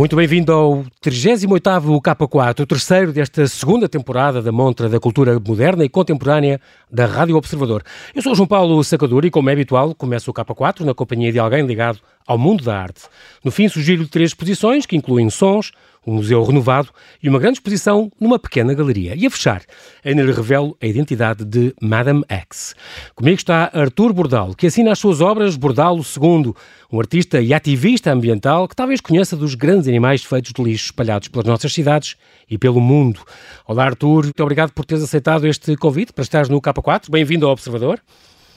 Muito 0.00 0.16
bem-vindo 0.16 0.50
ao 0.50 0.82
38º 1.04 2.00
K4, 2.00 2.60
o 2.60 2.66
terceiro 2.66 3.12
desta 3.12 3.46
segunda 3.46 3.86
temporada 3.86 4.40
da 4.40 4.50
Montra 4.50 4.88
da 4.88 4.98
Cultura 4.98 5.38
Moderna 5.38 5.84
e 5.84 5.90
Contemporânea 5.90 6.58
da 6.90 7.04
Rádio 7.04 7.36
Observador. 7.36 7.82
Eu 8.14 8.22
sou 8.22 8.34
João 8.34 8.46
Paulo 8.46 8.82
Sacadura 8.82 9.26
e, 9.26 9.30
como 9.30 9.50
é 9.50 9.52
habitual, 9.52 9.94
começo 9.94 10.30
o 10.30 10.32
K4 10.32 10.86
na 10.86 10.94
companhia 10.94 11.30
de 11.30 11.38
alguém 11.38 11.66
ligado 11.66 12.00
ao 12.26 12.38
mundo 12.38 12.64
da 12.64 12.76
arte. 12.76 13.02
No 13.44 13.50
fim, 13.50 13.68
sugiro 13.68 14.06
três 14.06 14.30
exposições 14.30 14.86
que 14.86 14.96
incluem 14.96 15.30
sons, 15.30 15.72
um 16.06 16.14
museu 16.14 16.42
renovado 16.42 16.88
e 17.22 17.28
uma 17.28 17.38
grande 17.38 17.58
exposição 17.58 18.10
numa 18.18 18.38
pequena 18.38 18.72
galeria. 18.72 19.14
E 19.14 19.26
a 19.26 19.30
fechar, 19.30 19.62
ainda 20.04 20.22
lhe 20.22 20.32
revelo 20.32 20.76
a 20.80 20.86
identidade 20.86 21.44
de 21.44 21.74
Madame 21.80 22.24
X. 22.28 22.74
Comigo 23.14 23.36
está 23.36 23.70
Artur 23.72 24.12
Bordalo, 24.12 24.54
que 24.54 24.66
assina 24.66 24.92
as 24.92 24.98
suas 24.98 25.20
obras 25.20 25.56
Bordalo 25.56 26.00
II, 26.00 26.54
um 26.90 26.98
artista 26.98 27.40
e 27.40 27.52
ativista 27.52 28.10
ambiental 28.10 28.66
que 28.66 28.74
talvez 28.76 29.00
conheça 29.00 29.36
dos 29.36 29.54
grandes 29.54 29.88
animais 29.88 30.24
feitos 30.24 30.52
de 30.52 30.62
lixo 30.62 30.86
espalhados 30.86 31.28
pelas 31.28 31.46
nossas 31.46 31.72
cidades 31.72 32.16
e 32.48 32.56
pelo 32.56 32.80
mundo. 32.80 33.20
Olá, 33.66 33.84
Artur, 33.84 34.24
muito 34.24 34.42
obrigado 34.42 34.72
por 34.72 34.84
teres 34.84 35.04
aceitado 35.04 35.46
este 35.46 35.76
convite 35.76 36.12
para 36.12 36.22
estares 36.22 36.48
no 36.48 36.60
K4. 36.60 37.10
Bem-vindo 37.10 37.46
ao 37.46 37.52
Observador. 37.52 38.00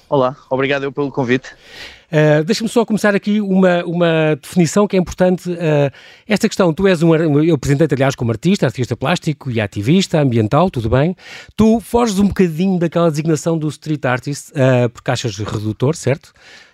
Olá, 0.09 0.35
obrigado 0.49 0.83
eu 0.83 0.91
pelo 0.91 1.11
convite. 1.11 1.49
Uh, 2.13 2.43
Deixa-me 2.43 2.69
só 2.69 2.85
começar 2.85 3.15
aqui 3.15 3.41
uma, 3.41 3.83
uma 3.85 4.37
definição 4.39 4.87
que 4.87 4.95
é 4.95 4.99
importante. 4.99 5.49
Uh, 5.49 5.91
esta 6.27 6.47
questão, 6.47 6.71
tu 6.71 6.87
és 6.87 7.01
um. 7.01 7.15
Eu 7.43 7.55
apresentei-te, 7.55 7.95
aliás, 7.95 8.13
como 8.13 8.29
artista, 8.29 8.67
artista 8.67 8.95
plástico 8.95 9.49
e 9.49 9.59
ativista 9.59 10.21
ambiental, 10.21 10.69
tudo 10.69 10.91
bem. 10.91 11.15
Tu 11.57 11.79
foges 11.79 12.19
um 12.19 12.27
bocadinho 12.27 12.77
daquela 12.77 13.09
designação 13.09 13.57
do 13.57 13.67
street 13.67 14.05
artist, 14.05 14.51
uh, 14.51 14.87
porque 14.89 15.09
achas 15.09 15.35
redutor, 15.39 15.95
certo? 15.95 16.31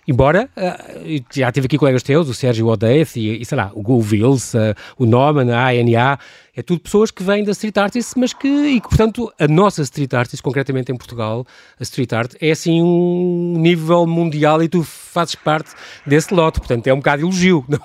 Embora, 0.08 0.48
uh, 0.56 1.24
já 1.32 1.52
tive 1.52 1.66
aqui 1.66 1.78
colegas 1.78 2.02
teus, 2.02 2.28
o 2.28 2.34
Sérgio 2.34 2.66
Odeith 2.66 3.16
e, 3.16 3.40
e 3.40 3.44
sei 3.44 3.56
lá, 3.56 3.70
o 3.74 3.82
Go 3.82 3.98
Wills, 3.98 4.56
uh, 4.56 4.74
o 4.98 5.06
Norman, 5.06 5.52
a 5.52 5.68
ANA, 5.68 6.18
é 6.56 6.62
tudo 6.62 6.80
pessoas 6.80 7.10
que 7.10 7.22
vêm 7.22 7.44
da 7.44 7.52
street 7.52 7.76
artist, 7.76 8.14
mas 8.18 8.32
que, 8.32 8.48
e 8.48 8.80
que, 8.80 8.88
portanto, 8.88 9.32
a 9.38 9.46
nossa 9.46 9.82
street 9.82 10.12
artist, 10.14 10.42
concretamente 10.42 10.90
em 10.90 10.96
Portugal, 10.96 11.46
a 11.78 11.82
street 11.82 12.12
art, 12.12 12.34
é 12.40 12.50
assim 12.50 12.82
um 12.82 13.54
nível 13.58 14.06
mundial 14.06 14.62
e 14.62 14.68
tu 14.68 14.82
fazes 14.82 15.34
parte 15.34 15.70
desse 16.06 16.32
lote, 16.34 16.58
portanto, 16.58 16.86
é 16.86 16.92
um 16.94 16.96
bocado 16.98 17.22
elogio, 17.22 17.64
não? 17.68 17.78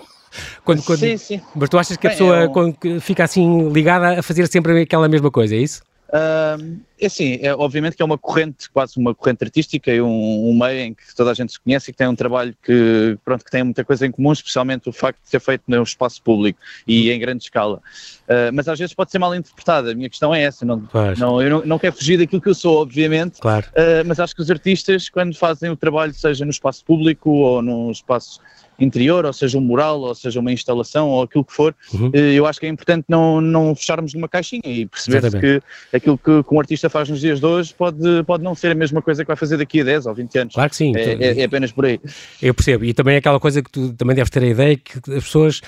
Quando, 0.66 0.83
quando, 0.83 1.00
sim, 1.00 1.16
sim. 1.17 1.41
Mas 1.55 1.69
tu 1.69 1.77
achas 1.77 1.95
que 1.95 2.07
a 2.07 2.09
Bem, 2.09 2.17
pessoa 2.17 2.52
eu- 2.83 3.00
fica 3.02 3.23
assim 3.23 3.69
ligada 3.69 4.19
a 4.19 4.23
fazer 4.23 4.47
sempre 4.47 4.81
aquela 4.81 5.07
mesma 5.07 5.31
coisa, 5.31 5.55
é 5.55 5.59
isso? 5.59 5.81
Ahm, 6.16 6.80
é 6.97 7.08
assim, 7.08 7.39
é, 7.41 7.53
obviamente 7.53 7.97
que 7.97 8.02
é 8.02 8.05
uma 8.05 8.17
corrente, 8.17 8.69
quase 8.69 8.97
uma 8.97 9.13
corrente 9.13 9.44
artística 9.44 9.91
e 9.91 10.02
um, 10.02 10.49
um 10.49 10.57
meio 10.57 10.80
em 10.80 10.94
que 10.94 11.13
toda 11.13 11.30
a 11.31 11.33
gente 11.33 11.52
se 11.52 11.59
conhece 11.59 11.89
e 11.89 11.94
que 11.94 11.97
tem 11.97 12.07
um 12.07 12.16
trabalho 12.16 12.55
que, 12.63 13.17
pronto, 13.25 13.44
que 13.44 13.52
tem 13.52 13.63
muita 13.63 13.83
coisa 13.83 14.07
em 14.07 14.11
comum, 14.11 14.31
especialmente 14.31 14.88
o 14.88 14.94
facto 14.94 15.22
de 15.22 15.30
ser 15.30 15.41
feito 15.41 15.63
no 15.67 15.83
espaço 15.83 16.22
público 16.22 16.57
e 16.88 17.11
em 17.11 17.19
grande 17.19 17.44
escala. 17.44 17.81
Ah, 18.30 18.49
mas 18.53 18.67
às 18.67 18.80
vezes 18.80 18.94
pode 18.94 19.11
ser 19.11 19.19
mal 19.19 19.35
interpretada, 19.35 19.91
a 19.91 19.95
minha 19.95 20.09
questão 20.09 20.33
é 20.33 20.44
essa, 20.44 20.66
não, 20.66 20.88
não, 21.17 21.41
eu 21.41 21.49
não, 21.49 21.66
não 21.66 21.80
quero 21.80 21.95
fugir 21.95 22.17
daquilo 22.17 22.41
que 22.41 22.50
eu 22.50 22.55
sou, 22.55 22.81
obviamente, 22.81 23.39
Claro. 23.39 23.67
Uh, 23.72 24.05
mas 24.05 24.19
acho 24.19 24.35
que 24.35 24.41
os 24.41 24.50
artistas, 24.50 25.09
quando 25.09 25.35
fazem 25.35 25.69
o 25.69 25.75
trabalho, 25.75 26.13
seja 26.13 26.45
no 26.45 26.52
espaço 26.52 26.83
público 26.83 27.29
ou 27.29 27.61
no 27.61 27.91
espaço 27.91 28.39
interior, 28.79 29.25
ou 29.25 29.33
seja 29.33 29.57
um 29.57 29.61
mural, 29.61 29.99
ou 30.01 30.15
seja 30.15 30.39
uma 30.39 30.51
instalação, 30.51 31.09
ou 31.09 31.23
aquilo 31.23 31.43
que 31.43 31.53
for, 31.53 31.73
Uhum. 31.93 32.07
uh, 32.09 32.15
eu 32.17 32.45
acho 32.45 32.59
que 32.59 32.65
é 32.65 32.69
importante 32.69 33.05
não, 33.07 33.39
não 33.41 33.75
fecharmos 33.75 34.13
numa 34.13 34.27
caixinha 34.27 34.61
e 34.65 34.85
perceber 34.85 35.21
que 35.39 35.61
aquilo 35.95 36.17
que, 36.17 36.43
que 36.43 36.53
um 36.53 36.59
artista 36.59 36.89
faz 36.89 37.09
nos 37.09 37.19
dias 37.21 37.39
de 37.39 37.45
hoje 37.45 37.73
pode, 37.77 38.23
pode 38.25 38.43
não 38.43 38.53
ser 38.55 38.71
a 38.71 38.75
mesma 38.75 39.01
coisa 39.01 39.23
que 39.23 39.27
vai 39.27 39.35
fazer 39.37 39.57
daqui 39.57 39.81
a 39.81 39.83
10 39.83 40.05
ou 40.07 40.13
20 40.13 40.37
anos. 40.39 40.53
Claro 40.53 40.69
que 40.69 40.75
sim. 40.75 40.93
É, 40.95 41.13
é- 41.13 41.41
é 41.41 41.44
apenas 41.45 41.72
por 41.72 41.85
aí. 41.85 42.00
Eu 42.41 42.53
percebo. 42.53 42.85
E 42.85 42.94
também 42.94 43.16
é 43.16 43.17
aquela 43.17 43.39
coisa 43.39 43.61
que 43.61 43.69
tu 43.72 43.94
também 43.94 44.16
deves 44.16 44.29
ter 44.29 44.44
a 44.44 44.47
ideia 44.47 44.75
que 44.77 44.97
as 45.11 45.23
pessoas 45.23 45.61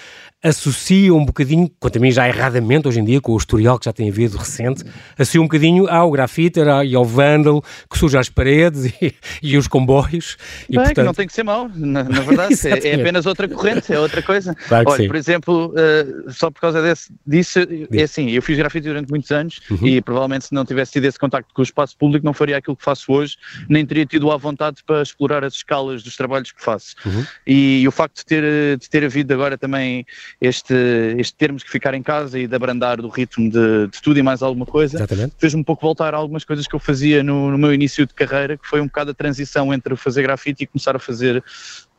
associam 0.48 1.18
um 1.18 1.26
bocadinho, 1.26 1.70
quanto 1.80 1.98
a 1.98 2.02
mim 2.02 2.12
já 2.12 2.28
erradamente 2.28 2.88
hoje 2.88 3.00
em 3.00 3.06
dia, 3.06 3.22
com 3.22 3.34
o 3.34 3.38
historial 3.38 3.78
que 3.78 3.86
já 3.86 3.94
tem 3.94 4.10
havido 4.10 4.38
recente, 4.38 4.84
associam 5.18 5.44
um 5.44 5.48
bocadinho 5.48 5.88
ao 5.90 6.10
grafite 6.12 6.60
e 6.86 6.96
ao 6.96 7.06
vândalo 7.06 7.64
que 7.90 7.98
suja 7.98 8.20
as 8.20 8.30
paredes 8.30 8.86
e, 9.02 9.14
e 9.42 9.58
os 9.58 9.68
comboios. 9.68 10.38
E, 10.70 10.76
Bem, 10.76 10.86
portanto, 10.86 11.06
não 11.06 11.14
tem 11.14 11.28
que 11.28 11.34
ser 11.34 11.44
mau, 11.44 11.70
na, 11.76 12.04
na 12.04 12.22
verdade, 12.22 12.56
é, 12.68 12.90
é 12.90 12.96
apenas 12.96 13.26
outra 13.26 13.48
corrente, 13.48 13.94
é 13.94 14.00
outra 14.00 14.22
coisa. 14.22 14.56
Claro 14.68 14.90
Olha, 14.90 15.04
sim. 15.04 15.08
por 15.08 15.16
exemplo, 15.16 15.74
uh, 15.74 16.32
só 16.32 16.50
por 16.50 16.62
causa 16.62 16.82
desse, 16.82 17.12
disso, 17.26 17.60
é 17.92 18.04
assim, 18.04 18.32
eu 18.32 18.42
fiz 18.42 18.58
grafite 18.58 18.88
durante 18.88 19.10
muitos 19.10 19.32
anos 19.32 19.58
Uhum. 19.70 19.88
e 19.88 20.02
provavelmente 20.02 20.46
se 20.46 20.54
não 20.54 20.66
tivesse 20.66 20.94
tido 20.94 21.06
esse 21.06 21.20
contacto 21.20 21.54
com 21.54 21.62
o 21.62 21.64
espaço 21.64 21.98
público 21.98 22.26
não 22.26 22.34
faria 22.34 22.58
aquilo 22.58 22.76
que 22.76 22.84
faço 22.84 23.12
hoje, 23.12 23.38
nem 23.68 23.86
teria 23.86 24.06
tido 24.06 24.32
a 24.32 24.38
vontade 24.38 24.84
para 24.86 25.02
explorar 25.02 25.44
as 25.44 25.54
escalas 25.54 26.04
dos 26.04 26.16
trabalhos 26.16 26.52
que 26.52 26.64
faço. 26.64 26.96
Uhum. 27.06 27.26
E, 27.46 27.88
o 27.88 27.92
facto 27.92 28.18
de 28.18 28.26
ter, 28.26 28.78
de 28.78 28.90
ter 28.90 29.04
havido 29.04 29.34
agora 29.34 29.58
também 29.58 30.06
este, 30.40 30.74
este 31.18 31.36
termos 31.36 31.64
que 31.64 31.70
ficar 31.72 31.94
em 31.94 32.04
casa 32.04 32.38
e 32.38 32.48
de 32.48 32.56
abrandar 32.56 33.02
do 33.02 33.08
ritmo 33.10 33.50
de, 33.50 33.88
de 33.88 34.02
tudo 34.02 34.20
e 34.20 34.24
mais 34.24 34.42
alguma 34.44 34.66
coisa, 34.66 34.98
fez-me 35.40 35.62
um 35.62 35.64
pouco 35.64 35.82
voltar 35.82 36.14
a 36.14 36.18
algumas 36.18 36.46
coisas 36.46 36.68
que 36.68 36.76
eu 36.76 36.80
fazia 36.80 37.24
no, 37.24 37.50
no 37.52 37.58
meu 37.58 37.74
início 37.74 38.06
de 38.06 38.14
carreira, 38.14 38.58
que 38.58 38.68
foi 38.68 38.80
um 38.80 38.86
bocado 38.86 39.12
a 39.12 39.14
transição 39.14 39.74
entre 39.74 39.96
fazer 39.96 40.22
grafite 40.22 40.64
e 40.64 40.68
começar 40.68 40.96
a 40.96 41.00
fazer 41.00 41.44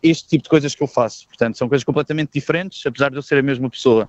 este 0.02 0.28
tipo 0.28 0.44
de 0.44 0.48
coisas 0.48 0.74
que 0.74 0.82
eu 0.82 0.86
faço. 0.86 1.26
Portanto, 1.26 1.58
são 1.58 1.68
coisas 1.68 1.82
completamente 1.84 2.30
diferentes, 2.32 2.84
apesar 2.86 3.10
de 3.10 3.16
eu 3.16 3.22
ser 3.22 3.38
a 3.38 3.42
mesma 3.42 3.68
pessoa. 3.68 4.08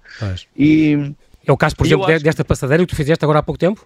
E 0.56 1.14
É 1.48 1.52
o 1.52 1.58
caso, 1.58 1.76
por 1.76 1.86
exemplo, 1.88 2.06
de- 2.06 2.14
acho- 2.14 2.24
desta 2.24 2.46
passadeira 2.46 2.84
que 2.86 2.90
tu 2.90 2.96
fizeste 2.96 3.26
agora 3.26 3.40
há 3.40 3.44
pouco 3.44 3.58
tempo. 3.58 3.84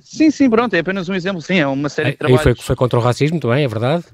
sim, 0.00 0.30
sim, 0.32 0.50
pronto, 0.50 0.74
é 0.74 0.80
apenas 0.80 1.08
um 1.08 1.14
exemplo. 1.14 1.40
Sim, 1.40 1.58
é 1.58 1.66
uma 1.68 1.88
série 1.88 2.08
de 2.08 2.12
Aí 2.14 2.18
trabalhos. 2.18 2.42
foi, 2.42 2.54
foi 2.56 2.74
contra 2.76 2.98
o 2.98 3.02
racismo 3.02 3.38
também, 3.38 3.62
é 3.64 3.68
verdade. 3.68 4.04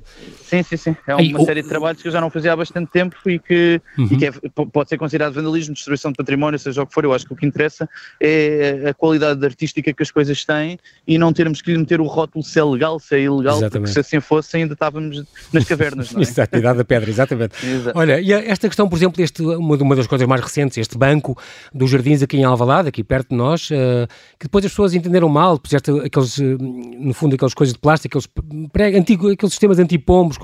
Sim, 0.50 0.62
sim, 0.64 0.76
sim. 0.76 0.96
É 1.06 1.12
Aí, 1.14 1.30
uma 1.32 1.40
o- 1.40 1.44
série 1.46 1.62
de 1.62 1.68
trabalhos 1.68 2.02
que 2.02 2.08
eu 2.08 2.12
já 2.12 2.20
não 2.20 2.28
fazia 2.28 2.52
há 2.52 2.56
bastante 2.56 2.90
tempo 2.90 3.16
e 3.26 3.38
que, 3.38 3.80
Uhum. 3.96 4.08
e 4.10 4.16
que 4.16 4.26
é- 4.26 4.32
pode 4.72 4.88
ser 4.88 4.98
considerado 4.98 5.32
vandalismo, 5.32 5.74
destruição 5.74 6.10
de 6.10 6.16
património, 6.16 6.58
seja 6.58 6.82
o 6.82 6.86
que 6.86 6.92
for. 6.92 7.04
Eu 7.04 7.12
acho 7.12 7.24
que 7.26 7.32
o 7.32 7.36
que 7.36 7.46
interessa 7.46 7.88
é 8.20 8.88
a 8.90 8.94
qualidade 8.94 9.44
artística 9.44 9.92
que 9.92 10.02
as 10.02 10.10
coisas 10.10 10.44
têm 10.44 10.78
e 11.06 11.18
não 11.18 11.32
termos 11.32 11.62
que 11.62 11.70
lhe 11.72 11.78
meter 11.78 12.00
o 12.00 12.06
rótulo 12.06 12.44
se 12.44 12.58
é 12.58 12.64
legal, 12.64 12.98
se 12.98 13.14
é 13.16 13.20
ilegal, 13.20 13.56
Exatamente. 13.58 13.72
porque 13.72 13.92
se 13.92 14.00
assim 14.00 14.20
fosse 14.20 14.56
ainda 14.56 14.74
estávamos 14.74 15.22
nas 15.52 15.64
cavernas, 15.64 16.12
não 16.12 16.20
é? 16.20 16.22
Exato, 16.40 16.58
idade 16.58 16.78
da 16.78 16.84
pedra, 16.84 17.08
exatamente. 17.10 17.54
Exato. 17.66 17.98
Olha, 17.98 18.20
e 18.20 18.32
esta 18.32 18.68
questão, 18.68 18.88
por 18.88 18.96
exemplo, 18.96 19.22
este, 19.22 19.42
uma, 19.42 19.76
uma 19.76 19.96
das 19.96 20.06
coisas 20.06 20.26
mais 20.26 20.40
recentes, 20.40 20.76
este 20.78 20.98
banco 20.98 21.36
dos 21.72 21.90
jardins 21.90 22.22
aqui 22.22 22.36
em 22.38 22.44
Alvalade, 22.44 22.88
aqui 22.88 23.04
perto 23.04 23.30
de 23.30 23.36
nós, 23.36 23.68
eh, 23.70 24.06
que 24.38 24.46
depois 24.46 24.64
as 24.64 24.70
pessoas 24.72 24.94
entenderam 24.94 25.28
mal, 25.28 25.58
puseste 25.58 25.90
aqueles, 26.04 26.38
eh, 26.40 26.56
no 26.58 27.14
fundo, 27.14 27.34
aquelas 27.34 27.54
coisas 27.54 27.72
de 27.74 27.78
plástico, 27.80 28.18
aqueles, 28.18 28.68
pré- 28.72 28.96
antigo, 28.96 29.30
aqueles 29.30 29.52
sistemas 29.52 29.78
antipombos, 29.78 30.36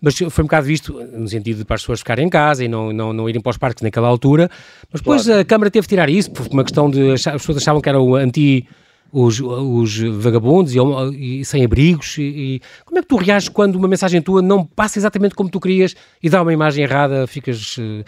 mas 0.00 0.16
foi 0.16 0.44
um 0.44 0.46
bocado 0.46 0.66
visto 0.66 0.92
no 1.12 1.28
sentido 1.28 1.58
de 1.58 1.64
para 1.64 1.76
as 1.76 1.82
pessoas 1.82 2.00
ficarem 2.00 2.26
em 2.26 2.30
casa 2.30 2.64
e 2.64 2.68
não, 2.68 2.92
não, 2.92 3.12
não 3.12 3.28
irem 3.28 3.40
para 3.40 3.50
os 3.50 3.58
parques 3.58 3.82
naquela 3.82 4.08
altura, 4.08 4.50
mas 4.92 5.00
depois 5.00 5.28
a 5.28 5.44
Câmara 5.44 5.70
teve 5.70 5.84
de 5.84 5.88
tirar 5.88 6.08
isso, 6.08 6.30
por 6.30 6.46
uma 6.48 6.64
questão 6.64 6.90
de, 6.90 7.12
as 7.12 7.22
pessoas 7.22 7.58
achavam 7.58 7.80
que 7.80 7.88
era 7.88 8.00
o 8.00 8.16
anti 8.16 8.66
os, 9.14 9.40
os 9.40 9.96
vagabundos 10.20 10.74
e, 10.74 11.40
e 11.40 11.44
sem 11.44 11.64
abrigos. 11.64 12.18
E, 12.18 12.22
e 12.22 12.60
como 12.84 12.98
é 12.98 13.02
que 13.02 13.06
tu 13.08 13.16
reages 13.16 13.48
quando 13.48 13.76
uma 13.76 13.86
mensagem 13.86 14.20
tua 14.20 14.42
não 14.42 14.64
passa 14.66 14.98
exatamente 14.98 15.36
como 15.36 15.48
tu 15.48 15.60
querias 15.60 15.94
e 16.20 16.28
dá 16.28 16.42
uma 16.42 16.52
imagem 16.52 16.82
errada? 16.82 17.24
Ficas 17.28 17.76
eh, 17.78 18.04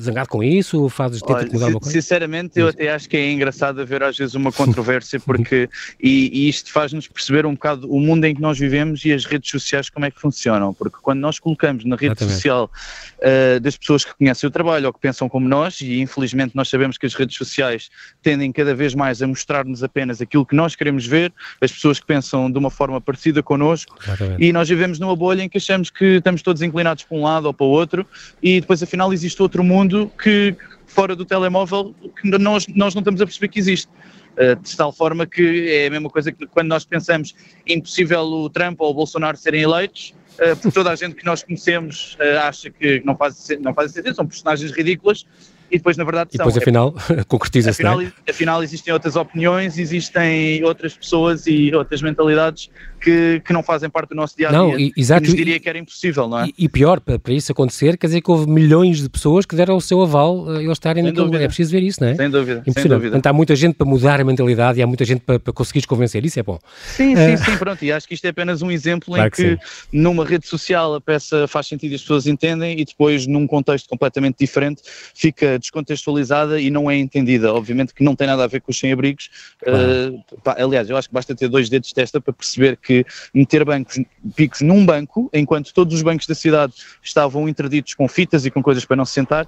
zangado 0.00 0.28
com 0.28 0.42
isso? 0.42 0.88
Fazes, 0.88 1.20
tenta 1.20 1.40
Olha, 1.40 1.52
mudar 1.52 1.66
si- 1.66 1.72
uma 1.72 1.80
coisa? 1.80 1.92
sinceramente, 2.00 2.60
eu 2.60 2.68
até 2.68 2.88
acho 2.90 3.08
que 3.08 3.16
é 3.16 3.32
engraçado 3.32 3.80
haver 3.80 4.02
às 4.04 4.16
vezes 4.16 4.36
uma 4.36 4.52
controvérsia, 4.52 5.18
porque 5.18 5.68
e, 6.00 6.30
e 6.32 6.48
isto 6.48 6.70
faz-nos 6.70 7.08
perceber 7.08 7.44
um 7.44 7.54
bocado 7.54 7.90
o 7.90 8.00
mundo 8.00 8.24
em 8.24 8.34
que 8.34 8.40
nós 8.40 8.56
vivemos 8.56 9.04
e 9.04 9.12
as 9.12 9.24
redes 9.24 9.50
sociais 9.50 9.90
como 9.90 10.06
é 10.06 10.10
que 10.10 10.20
funcionam. 10.20 10.72
Porque 10.72 10.98
quando 11.02 11.18
nós 11.18 11.40
colocamos 11.40 11.84
na 11.84 11.96
rede 11.96 12.12
Exatamente. 12.12 12.34
social 12.36 12.70
ah, 13.22 13.58
das 13.58 13.76
pessoas 13.76 14.04
que 14.04 14.14
conhecem 14.14 14.46
o 14.46 14.50
trabalho 14.50 14.86
ou 14.86 14.92
que 14.92 15.00
pensam 15.00 15.28
como 15.28 15.48
nós, 15.48 15.80
e 15.80 16.00
infelizmente 16.00 16.54
nós 16.54 16.68
sabemos 16.68 16.96
que 16.96 17.06
as 17.06 17.14
redes 17.14 17.36
sociais 17.36 17.90
tendem 18.22 18.52
cada 18.52 18.72
vez 18.74 18.94
mais 18.94 19.20
a 19.20 19.26
mostrar-nos 19.26 19.82
apenas 19.82 20.20
aquilo 20.28 20.46
que 20.46 20.54
nós 20.54 20.76
queremos 20.76 21.06
ver, 21.06 21.32
as 21.60 21.72
pessoas 21.72 21.98
que 21.98 22.06
pensam 22.06 22.50
de 22.50 22.58
uma 22.58 22.70
forma 22.70 23.00
parecida 23.00 23.42
connosco, 23.42 23.96
Exatamente. 24.02 24.44
e 24.44 24.52
nós 24.52 24.68
vivemos 24.68 24.98
numa 24.98 25.16
bolha 25.16 25.42
em 25.42 25.48
que 25.48 25.58
achamos 25.58 25.90
que 25.90 26.16
estamos 26.16 26.42
todos 26.42 26.62
inclinados 26.62 27.04
para 27.04 27.16
um 27.16 27.22
lado 27.22 27.46
ou 27.46 27.54
para 27.54 27.66
o 27.66 27.70
outro 27.70 28.06
e 28.42 28.60
depois 28.60 28.82
afinal 28.82 29.12
existe 29.12 29.40
outro 29.42 29.64
mundo 29.64 30.12
que 30.22 30.54
fora 30.86 31.16
do 31.16 31.24
telemóvel 31.24 31.94
que 32.20 32.28
nós, 32.38 32.66
nós 32.68 32.94
não 32.94 33.00
estamos 33.00 33.20
a 33.20 33.26
perceber 33.26 33.48
que 33.48 33.58
existe. 33.58 33.90
Uh, 34.38 34.54
de 34.62 34.76
tal 34.76 34.92
forma 34.92 35.26
que 35.26 35.68
é 35.68 35.88
a 35.88 35.90
mesma 35.90 36.08
coisa 36.08 36.30
que 36.30 36.46
quando 36.46 36.68
nós 36.68 36.84
pensamos 36.84 37.34
impossível 37.66 38.20
o 38.20 38.48
Trump 38.48 38.80
ou 38.80 38.92
o 38.92 38.94
Bolsonaro 38.94 39.36
serem 39.36 39.62
eleitos, 39.62 40.14
uh, 40.34 40.54
porque 40.54 40.70
toda 40.70 40.92
a 40.92 40.94
gente 40.94 41.16
que 41.16 41.24
nós 41.24 41.42
conhecemos 41.42 42.16
uh, 42.20 42.46
acha 42.46 42.70
que 42.70 43.02
não 43.04 43.16
faz, 43.16 43.48
não 43.60 43.74
faz 43.74 43.90
sentido, 43.90 44.14
são 44.14 44.24
personagens 44.24 44.70
ridículas 44.70 45.26
e 45.70 45.76
depois 45.78 45.96
na 45.96 46.04
verdade 46.04 46.30
E 46.32 46.36
são. 46.36 46.46
depois, 46.46 46.56
É 46.56 46.60
afinal, 46.60 46.94
concretiza-se, 47.28 47.82
não 47.82 47.92
Afinal, 47.92 48.12
é? 48.26 48.30
afinal, 48.30 48.62
existem 48.62 48.92
outras 48.92 49.16
opiniões, 49.16 49.78
existem 49.78 50.62
outras 50.64 50.96
pessoas 50.96 51.46
e 51.46 51.74
outras 51.74 52.02
mentalidades 52.02 52.70
que, 53.00 53.40
que 53.44 53.52
não 53.52 53.62
fazem 53.62 53.88
parte 53.88 54.10
do 54.10 54.14
nosso 54.14 54.36
dia 54.36 54.48
a 54.48 54.50
dia. 54.50 54.58
Não, 54.58 54.92
exato. 54.96 55.22
Que 55.22 55.28
nos 55.28 55.36
diria 55.36 55.60
que 55.60 55.68
era 55.68 55.78
impossível, 55.78 56.28
não 56.28 56.40
é? 56.40 56.46
E, 56.48 56.64
e 56.64 56.68
pior, 56.68 57.00
para, 57.00 57.32
isso 57.32 57.52
acontecer, 57.52 57.96
quer 57.96 58.06
dizer 58.08 58.20
que 58.20 58.30
houve 58.30 58.48
milhões 58.50 59.02
de 59.02 59.08
pessoas 59.08 59.46
que 59.46 59.54
deram 59.56 59.76
o 59.76 59.80
seu 59.80 60.02
aval 60.02 60.48
a 60.50 60.62
eles 60.62 60.72
estarem 60.72 61.02
naquele 61.02 61.24
lugar. 61.24 61.42
É 61.42 61.46
preciso 61.46 61.70
ver 61.70 61.82
isso, 61.82 62.02
não 62.02 62.08
é? 62.08 62.14
Sem 62.14 62.30
dúvida. 62.30 62.62
Sem 62.64 62.84
dúvida. 62.84 63.00
Portanto, 63.00 63.26
há 63.26 63.32
muita 63.32 63.56
gente 63.56 63.74
para 63.74 63.86
mudar 63.86 64.20
a 64.20 64.24
mentalidade 64.24 64.78
e 64.78 64.82
há 64.82 64.86
muita 64.86 65.04
gente 65.04 65.20
para, 65.20 65.38
para 65.38 65.52
conseguires 65.52 65.86
convencer. 65.86 66.24
Isso 66.24 66.38
é 66.38 66.42
bom. 66.42 66.58
Sim, 66.84 67.16
sim, 67.16 67.34
uh... 67.34 67.38
sim, 67.38 67.56
pronto. 67.56 67.84
E 67.84 67.92
acho 67.92 68.06
que 68.06 68.14
isto 68.14 68.24
é 68.24 68.28
apenas 68.28 68.62
um 68.62 68.70
exemplo 68.70 69.14
claro 69.14 69.28
em 69.28 69.30
que, 69.30 69.56
que 69.56 69.62
numa 69.92 70.24
rede 70.24 70.46
social 70.46 70.94
a 70.94 71.00
peça 71.00 71.46
faz 71.46 71.66
sentido 71.66 71.92
e 71.92 71.94
as 71.94 72.02
pessoas 72.02 72.26
entendem 72.26 72.78
e 72.80 72.84
depois 72.84 73.26
num 73.26 73.46
contexto 73.46 73.88
completamente 73.88 74.36
diferente 74.38 74.82
fica 75.14 75.58
descontextualizada 75.58 76.60
e 76.60 76.70
não 76.70 76.90
é 76.90 76.96
entendida. 76.96 77.52
Obviamente 77.52 77.94
que 77.94 78.02
não 78.02 78.14
tem 78.14 78.26
nada 78.26 78.44
a 78.44 78.46
ver 78.46 78.60
com 78.60 78.70
os 78.70 78.78
sem-abrigos. 78.78 79.30
Claro. 79.62 80.14
Uh, 80.14 80.22
aliás, 80.44 80.88
eu 80.90 80.96
acho 80.96 81.08
que 81.08 81.14
basta 81.14 81.34
ter 81.34 81.48
dois 81.48 81.68
dedos 81.68 81.88
de 81.88 81.94
testa 81.94 82.20
para 82.20 82.32
perceber 82.32 82.76
que 82.76 82.87
meter 83.34 83.64
bancos, 83.64 84.00
picos 84.34 84.60
num 84.60 84.84
banco, 84.84 85.30
enquanto 85.32 85.72
todos 85.72 85.94
os 85.94 86.02
bancos 86.02 86.26
da 86.26 86.34
cidade 86.34 86.72
estavam 87.02 87.48
interditos 87.48 87.94
com 87.94 88.08
fitas 88.08 88.44
e 88.46 88.50
com 88.50 88.62
coisas 88.62 88.84
para 88.84 88.96
não 88.96 89.04
se 89.04 89.12
sentar, 89.12 89.46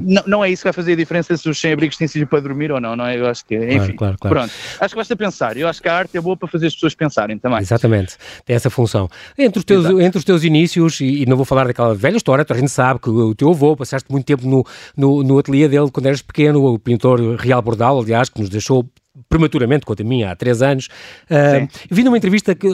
não, 0.00 0.22
não, 0.26 0.44
é 0.44 0.50
isso 0.50 0.62
que 0.62 0.66
vai 0.66 0.72
fazer 0.72 0.92
a 0.92 0.96
diferença 0.96 1.36
se 1.36 1.48
os 1.48 1.60
sem-abrigos 1.60 1.96
têm 1.96 2.08
sido 2.08 2.26
para 2.26 2.40
dormir 2.40 2.70
ou 2.72 2.80
não, 2.80 2.96
não 2.96 3.06
é? 3.06 3.18
Eu 3.18 3.26
acho 3.26 3.44
que, 3.44 3.56
enfim, 3.56 3.94
claro, 3.94 4.16
claro, 4.18 4.36
pronto. 4.36 4.52
Acho 4.80 4.94
que 4.94 4.98
basta 4.98 5.16
pensar. 5.16 5.56
Eu 5.56 5.68
acho 5.68 5.80
que 5.82 5.88
a 5.88 5.96
arte 5.96 6.16
é 6.16 6.20
boa 6.20 6.36
para 6.36 6.48
fazer 6.48 6.66
as 6.66 6.74
pessoas 6.74 6.94
pensarem 6.94 7.38
também. 7.38 7.60
Exatamente, 7.60 8.16
tem 8.44 8.56
essa 8.56 8.70
função. 8.70 9.08
Entre 9.36 9.58
os 9.58 9.64
teus, 9.64 9.86
entre 10.00 10.18
os 10.18 10.24
teus 10.24 10.44
inícios, 10.44 11.00
e, 11.00 11.22
e, 11.22 11.26
não 11.26 11.36
vou 11.36 11.44
falar 11.44 11.66
daquela 11.66 11.94
velha 11.94 12.16
história, 12.16 12.44
a 12.48 12.54
gente 12.54 12.70
sabe 12.70 13.00
que 13.00 13.10
o 13.10 13.34
teu 13.34 13.50
avô, 13.50 13.76
passaste 13.76 14.10
muito 14.10 14.24
tempo 14.24 14.46
no, 14.46 14.64
no, 14.96 15.22
no 15.22 15.38
ateliê 15.38 15.68
dele 15.68 15.90
quando 15.90 16.06
eras 16.06 16.22
pequeno, 16.22 16.64
o 16.64 16.78
pintor 16.78 17.36
Real 17.36 17.62
Bordal, 17.62 18.00
aliás, 18.00 18.28
que 18.28 18.40
nos 18.40 18.48
deixou 18.48 18.86
prematuramente, 19.28 19.86
quanto 19.86 20.02
a 20.02 20.04
mim, 20.04 20.22
há 20.22 20.34
três 20.34 20.62
anos. 20.62 20.88
Uh, 21.30 21.68
vi 21.90 22.04
numa 22.04 22.16
entrevista 22.16 22.54
que, 22.54 22.68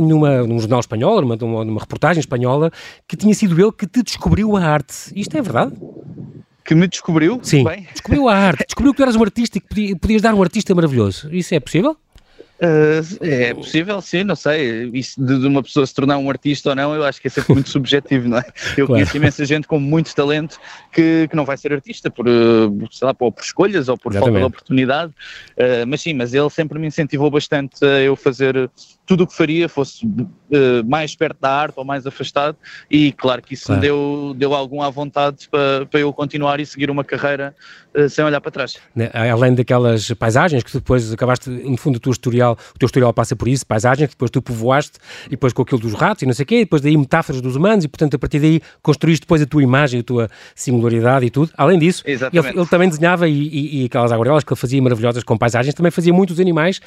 numa, 0.00 0.42
num 0.42 0.58
jornal 0.58 0.80
espanhol, 0.80 1.22
numa, 1.22 1.36
numa 1.36 1.80
reportagem 1.80 2.20
espanhola, 2.20 2.70
que 3.06 3.16
tinha 3.16 3.34
sido 3.34 3.60
ele 3.60 3.72
que 3.72 3.86
te 3.86 4.02
descobriu 4.02 4.56
a 4.56 4.62
arte. 4.62 5.12
Isto 5.14 5.36
é 5.36 5.42
verdade? 5.42 5.74
Que 6.64 6.74
me 6.74 6.86
descobriu? 6.86 7.40
Sim, 7.42 7.64
Bem. 7.64 7.88
descobriu 7.92 8.28
a 8.28 8.34
arte, 8.34 8.64
descobriu 8.68 8.92
que 8.92 8.98
tu 8.98 9.02
eras 9.02 9.16
um 9.16 9.22
artista 9.22 9.58
e 9.58 9.60
que 9.60 9.96
podias 9.96 10.22
dar 10.22 10.34
um 10.34 10.42
artista 10.42 10.74
maravilhoso. 10.74 11.28
Isso 11.32 11.54
é 11.54 11.60
possível? 11.60 11.96
Uh, 12.62 13.24
é 13.24 13.54
possível, 13.54 14.00
sim, 14.02 14.22
não 14.22 14.36
sei. 14.36 14.90
Isso 14.92 15.22
de, 15.24 15.38
de, 15.40 15.46
uma 15.46 15.62
pessoa 15.62 15.86
se 15.86 15.94
tornar 15.94 16.18
um 16.18 16.28
artista 16.28 16.68
ou 16.68 16.74
não, 16.76 16.94
eu 16.94 17.02
acho 17.04 17.18
que 17.18 17.28
é 17.28 17.30
sempre 17.30 17.54
muito 17.54 17.70
subjetivo, 17.70 18.28
não 18.28 18.36
é? 18.36 18.44
Eu 18.76 18.86
claro. 18.86 19.00
conheço 19.00 19.16
imensa 19.16 19.44
gente 19.46 19.66
com 19.66 19.80
muito 19.80 20.14
talento 20.14 20.60
que, 20.92 21.26
que 21.28 21.34
não 21.34 21.46
vai 21.46 21.56
ser 21.56 21.72
artista 21.72 22.10
por, 22.10 22.26
sei 22.90 23.06
lá, 23.06 23.14
por, 23.14 23.32
escolhas 23.40 23.88
ou 23.88 23.96
por 23.96 24.12
Exatamente. 24.12 24.40
falta 24.40 24.50
de 24.50 24.56
oportunidade. 24.56 25.12
Uh, 25.52 25.86
mas 25.88 26.02
sim, 26.02 26.12
mas 26.12 26.34
ele 26.34 26.50
sempre 26.50 26.78
me 26.78 26.86
incentivou 26.86 27.30
bastante 27.30 27.82
a 27.82 28.00
eu 28.00 28.14
fazer 28.14 28.70
tudo 29.10 29.24
o 29.24 29.26
que 29.26 29.34
faria 29.34 29.68
fosse 29.68 30.06
uh, 30.06 30.88
mais 30.88 31.16
perto 31.16 31.36
da 31.40 31.50
arte 31.50 31.74
ou 31.76 31.84
mais 31.84 32.06
afastado 32.06 32.56
e 32.88 33.10
claro 33.10 33.42
que 33.42 33.54
isso 33.54 33.66
claro. 33.66 33.80
me 33.80 33.88
deu, 33.88 34.34
deu 34.36 34.54
algum 34.54 34.80
à 34.80 34.88
vontade 34.88 35.48
para, 35.50 35.84
para 35.86 35.98
eu 35.98 36.12
continuar 36.12 36.60
e 36.60 36.64
seguir 36.64 36.88
uma 36.92 37.02
carreira 37.02 37.52
uh, 37.92 38.08
sem 38.08 38.24
olhar 38.24 38.40
para 38.40 38.52
trás. 38.52 38.76
Né, 38.94 39.10
além 39.12 39.52
daquelas 39.52 40.08
paisagens 40.12 40.62
que 40.62 40.72
depois 40.72 41.12
acabaste, 41.12 41.50
no 41.50 41.76
fundo, 41.76 41.96
o 41.96 41.98
teu 41.98 42.12
historial, 42.12 42.56
o 42.72 42.78
teu 42.78 42.86
historial 42.86 43.12
passa 43.12 43.34
por 43.34 43.48
isso, 43.48 43.66
paisagens 43.66 44.10
que 44.10 44.14
depois 44.14 44.30
tu 44.30 44.40
povoaste 44.40 45.00
e 45.26 45.30
depois 45.30 45.52
com 45.52 45.62
aquilo 45.62 45.80
dos 45.80 45.94
ratos 45.94 46.22
e 46.22 46.26
não 46.26 46.32
sei 46.32 46.44
o 46.44 46.46
quê, 46.46 46.54
e 46.58 46.64
depois 46.64 46.80
daí 46.80 46.96
metáforas 46.96 47.40
dos 47.40 47.56
humanos 47.56 47.84
e 47.84 47.88
portanto 47.88 48.14
a 48.14 48.18
partir 48.18 48.38
daí 48.38 48.60
construíste 48.80 49.22
depois 49.22 49.42
a 49.42 49.46
tua 49.46 49.64
imagem, 49.64 49.98
a 49.98 50.04
tua 50.04 50.30
singularidade 50.54 51.26
e 51.26 51.30
tudo. 51.30 51.50
Além 51.56 51.80
disso, 51.80 52.04
ele, 52.06 52.20
ele, 52.32 52.66
também 52.66 52.88
desenhava 52.88 53.28
e, 53.28 53.32
e, 53.32 53.82
e 53.82 53.84
aquelas 53.86 54.12
aguarelas 54.12 54.44
que 54.44 54.52
ele 54.52 54.60
fazia 54.60 54.80
maravilhosas 54.80 55.24
com 55.24 55.36
paisagens, 55.36 55.74
também 55.74 55.90
fazia 55.90 56.12
muitos 56.12 56.38
animais 56.38 56.80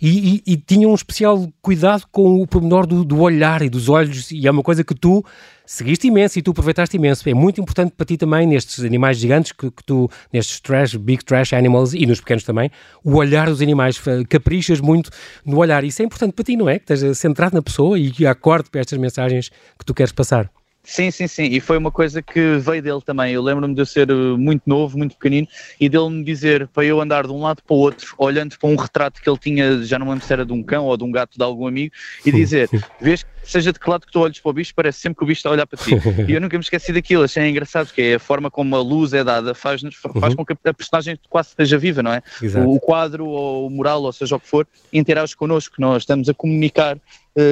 e, 0.00 0.42
e, 0.46 0.52
e 0.52 0.56
tinha 0.56 0.88
um 0.88 0.94
especial 0.94 1.48
cuidado 1.60 2.04
com 2.10 2.40
o 2.40 2.46
pormenor 2.46 2.86
do, 2.86 3.04
do, 3.04 3.20
olhar 3.20 3.62
e 3.62 3.68
dos 3.68 3.88
olhos, 3.88 4.30
e 4.30 4.46
é 4.46 4.50
uma 4.50 4.62
coisa 4.62 4.84
que 4.84 4.94
tu 4.94 5.24
seguiste 5.66 6.06
imenso 6.06 6.38
e 6.38 6.42
tu 6.42 6.52
aproveitaste 6.52 6.96
imenso. 6.96 7.28
É 7.28 7.34
muito 7.34 7.60
importante 7.60 7.92
para 7.96 8.06
ti 8.06 8.16
também, 8.16 8.46
nestes 8.46 8.84
animais 8.84 9.18
gigantes, 9.18 9.52
que, 9.52 9.70
que 9.70 9.84
tu, 9.84 10.08
nestes 10.32 10.60
trash, 10.60 10.94
big 10.94 11.24
trash 11.24 11.52
animals 11.52 11.94
e 11.94 12.06
nos 12.06 12.20
pequenos 12.20 12.44
também, 12.44 12.70
o 13.04 13.16
olhar 13.16 13.48
dos 13.48 13.60
animais, 13.60 14.00
caprichas 14.28 14.80
muito 14.80 15.10
no 15.44 15.58
olhar. 15.58 15.84
Isso 15.84 16.00
é 16.00 16.04
importante 16.04 16.32
para 16.32 16.44
ti, 16.44 16.56
não 16.56 16.68
é? 16.68 16.78
Que 16.78 16.92
estejas 16.92 17.18
centrado 17.18 17.54
na 17.54 17.62
pessoa 17.62 17.98
e 17.98 18.26
acorde 18.26 18.70
para 18.70 18.80
estas 18.80 18.98
mensagens 18.98 19.50
que 19.78 19.84
tu 19.84 19.92
queres 19.92 20.12
passar. 20.12 20.50
Sim, 20.88 21.10
sim, 21.10 21.26
sim. 21.26 21.44
E 21.44 21.60
foi 21.60 21.76
uma 21.76 21.90
coisa 21.90 22.22
que 22.22 22.56
veio 22.56 22.82
dele 22.82 23.02
também. 23.04 23.34
Eu 23.34 23.42
lembro-me 23.42 23.74
de 23.74 23.82
eu 23.82 23.84
ser 23.84 24.08
eh, 24.08 24.14
muito 24.14 24.62
novo, 24.64 24.96
muito 24.96 25.16
pequenino, 25.18 25.46
e 25.78 25.86
dele 25.86 26.08
me 26.08 26.24
dizer 26.24 26.66
para 26.68 26.82
eu 26.82 26.98
andar 26.98 27.26
de 27.26 27.30
um 27.30 27.42
lado 27.42 27.62
para 27.62 27.74
o 27.74 27.78
outro, 27.78 28.14
olhando 28.16 28.58
para 28.58 28.70
um 28.70 28.74
retrato 28.74 29.20
que 29.20 29.28
ele 29.28 29.36
tinha, 29.36 29.82
já 29.82 29.98
não 29.98 30.08
lembro 30.08 30.24
se 30.24 30.32
era 30.32 30.46
de 30.46 30.52
um 30.52 30.62
cão 30.62 30.86
ou 30.86 30.96
de 30.96 31.04
um 31.04 31.12
gato 31.12 31.36
de 31.36 31.44
algum 31.44 31.66
amigo, 31.66 31.94
e 32.24 32.32
dizer: 32.32 32.70
Vês 32.98 33.22
seja 33.48 33.72
de 33.72 33.78
que 33.78 33.88
lado 33.88 34.06
que 34.06 34.12
tu 34.12 34.20
olhes 34.20 34.38
para 34.40 34.50
o 34.50 34.52
bicho, 34.52 34.74
parece 34.74 35.00
sempre 35.00 35.18
que 35.18 35.24
o 35.24 35.26
bicho 35.26 35.38
está 35.40 35.48
a 35.48 35.52
olhar 35.52 35.66
para 35.66 35.78
ti. 35.78 35.90
E 36.28 36.32
eu 36.32 36.40
nunca 36.40 36.56
me 36.56 36.62
esqueci 36.62 36.92
daquilo, 36.92 37.22
achei 37.22 37.48
engraçado, 37.48 37.92
que 37.92 38.00
é 38.00 38.14
a 38.14 38.18
forma 38.18 38.50
como 38.50 38.76
a 38.76 38.80
luz 38.80 39.12
é 39.12 39.24
dada, 39.24 39.54
faz, 39.54 39.80
faz 39.80 40.34
uhum. 40.34 40.36
com 40.36 40.44
que 40.44 40.54
a 40.64 40.74
personagem 40.74 41.18
quase 41.28 41.50
esteja 41.50 41.78
viva, 41.78 42.02
não 42.02 42.12
é? 42.12 42.22
O, 42.64 42.76
o, 42.76 42.80
quadro 42.80 43.26
ou 43.26 43.66
o 43.66 43.70
mural, 43.70 44.02
ou 44.02 44.12
seja 44.12 44.36
o 44.36 44.40
que 44.40 44.46
for, 44.46 44.66
interage 44.92 45.34
connosco, 45.36 45.76
nós 45.78 46.02
estamos 46.02 46.28
a 46.28 46.34
comunicar 46.34 46.98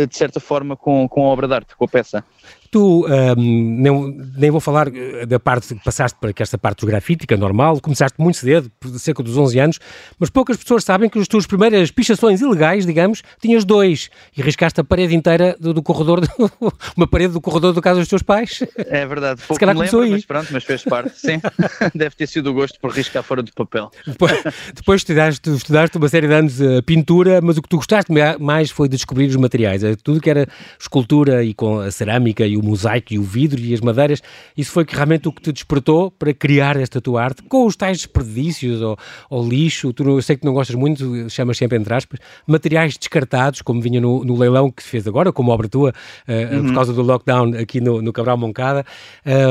de 0.06 0.16
certa 0.16 0.40
forma 0.40 0.76
com, 0.76 1.08
com 1.08 1.26
a 1.26 1.28
obra 1.28 1.46
de 1.46 1.54
arte, 1.54 1.76
com 1.76 1.84
a 1.84 1.88
peça. 1.88 2.24
Tu, 2.70 3.06
um, 3.06 3.34
nem, 3.36 4.18
nem 4.36 4.50
vou 4.50 4.60
falar 4.60 4.88
eh, 4.94 5.24
da 5.24 5.38
parte 5.38 5.74
que 5.74 5.84
passaste 5.84 6.18
para 6.20 6.32
esta 6.38 6.58
parte 6.58 6.84
é 7.30 7.36
normal, 7.36 7.80
começaste 7.80 8.20
muito 8.20 8.38
cedo, 8.38 8.70
por 8.78 8.90
cerca 8.98 9.22
dos 9.22 9.36
11 9.36 9.58
anos, 9.58 9.78
mas 10.18 10.30
poucas 10.30 10.56
pessoas 10.56 10.84
sabem 10.84 11.08
que 11.08 11.18
as 11.18 11.28
tuas 11.28 11.46
primeiras 11.46 11.90
pichações 11.90 12.40
ilegais, 12.40 12.84
digamos, 12.84 13.22
tinhas 13.40 13.64
dois, 13.64 14.10
e 14.36 14.42
riscaste 14.42 14.80
a 14.80 14.84
parede 14.84 15.14
inteira 15.14 15.56
do, 15.58 15.72
do 15.72 15.82
corredor, 15.82 16.20
uma 16.96 17.06
parede 17.06 17.32
do 17.32 17.40
corredor 17.40 17.72
do 17.72 17.80
casa 17.80 18.00
dos 18.00 18.08
teus 18.08 18.22
pais. 18.22 18.62
É 18.76 19.06
verdade, 19.06 19.40
pouco 19.40 19.54
Se 19.54 19.60
calhar 19.60 19.74
me 19.74 19.82
lembro, 19.82 20.00
aí. 20.00 20.10
mas 20.10 20.24
pronto, 20.24 20.48
mas 20.52 20.64
fez 20.64 20.84
parte, 20.84 21.18
sim. 21.18 21.40
Deve 21.94 22.14
ter 22.14 22.26
sido 22.26 22.50
o 22.50 22.54
gosto 22.54 22.78
por 22.80 22.90
riscar 22.90 23.22
fora 23.22 23.42
do 23.42 23.52
papel. 23.52 23.90
Depois, 24.06 24.42
depois 24.74 25.00
estudaste, 25.00 25.50
estudaste 25.50 25.96
uma 25.96 26.08
série 26.08 26.26
de 26.26 26.34
anos 26.34 26.60
a 26.60 26.82
pintura, 26.82 27.40
mas 27.40 27.56
o 27.56 27.62
que 27.62 27.68
tu 27.68 27.76
gostaste 27.76 28.12
mais 28.38 28.70
foi 28.70 28.88
de 28.88 28.96
descobrir 28.96 29.26
os 29.26 29.36
materiais, 29.36 29.75
é 29.82 29.96
tudo 29.96 30.20
que 30.20 30.30
era 30.30 30.46
escultura 30.78 31.42
e 31.44 31.54
com 31.54 31.80
a 31.80 31.90
cerâmica 31.90 32.46
e 32.46 32.56
o 32.56 32.62
mosaico 32.62 33.12
e 33.12 33.18
o 33.18 33.22
vidro 33.22 33.60
e 33.60 33.74
as 33.74 33.80
madeiras, 33.80 34.22
isso 34.56 34.70
foi 34.70 34.84
que 34.84 34.94
realmente 34.94 35.28
o 35.28 35.32
que 35.32 35.42
te 35.42 35.52
despertou 35.52 36.10
para 36.10 36.32
criar 36.32 36.76
esta 36.76 37.00
tua 37.00 37.22
arte, 37.22 37.42
com 37.42 37.66
os 37.66 37.76
tais 37.76 37.98
desperdícios 37.98 38.80
ou, 38.82 38.96
ou 39.30 39.46
lixo, 39.46 39.92
tu, 39.92 40.02
eu 40.08 40.22
sei 40.22 40.36
que 40.36 40.44
não 40.44 40.52
gostas 40.52 40.76
muito, 40.76 41.28
chamas 41.30 41.56
sempre 41.56 41.78
entre 41.78 41.92
aspas, 41.94 42.20
materiais 42.46 42.96
descartados, 42.96 43.62
como 43.62 43.80
vinha 43.80 44.00
no, 44.00 44.24
no 44.24 44.36
leilão 44.36 44.70
que 44.70 44.82
se 44.82 44.88
fez 44.88 45.06
agora, 45.06 45.32
como 45.32 45.50
obra 45.52 45.68
tua, 45.68 45.90
uh, 45.90 46.56
uhum. 46.56 46.66
por 46.66 46.74
causa 46.74 46.92
do 46.92 47.02
lockdown 47.02 47.54
aqui 47.58 47.80
no, 47.80 48.02
no 48.02 48.12
Cabral 48.12 48.36
Moncada, 48.36 48.84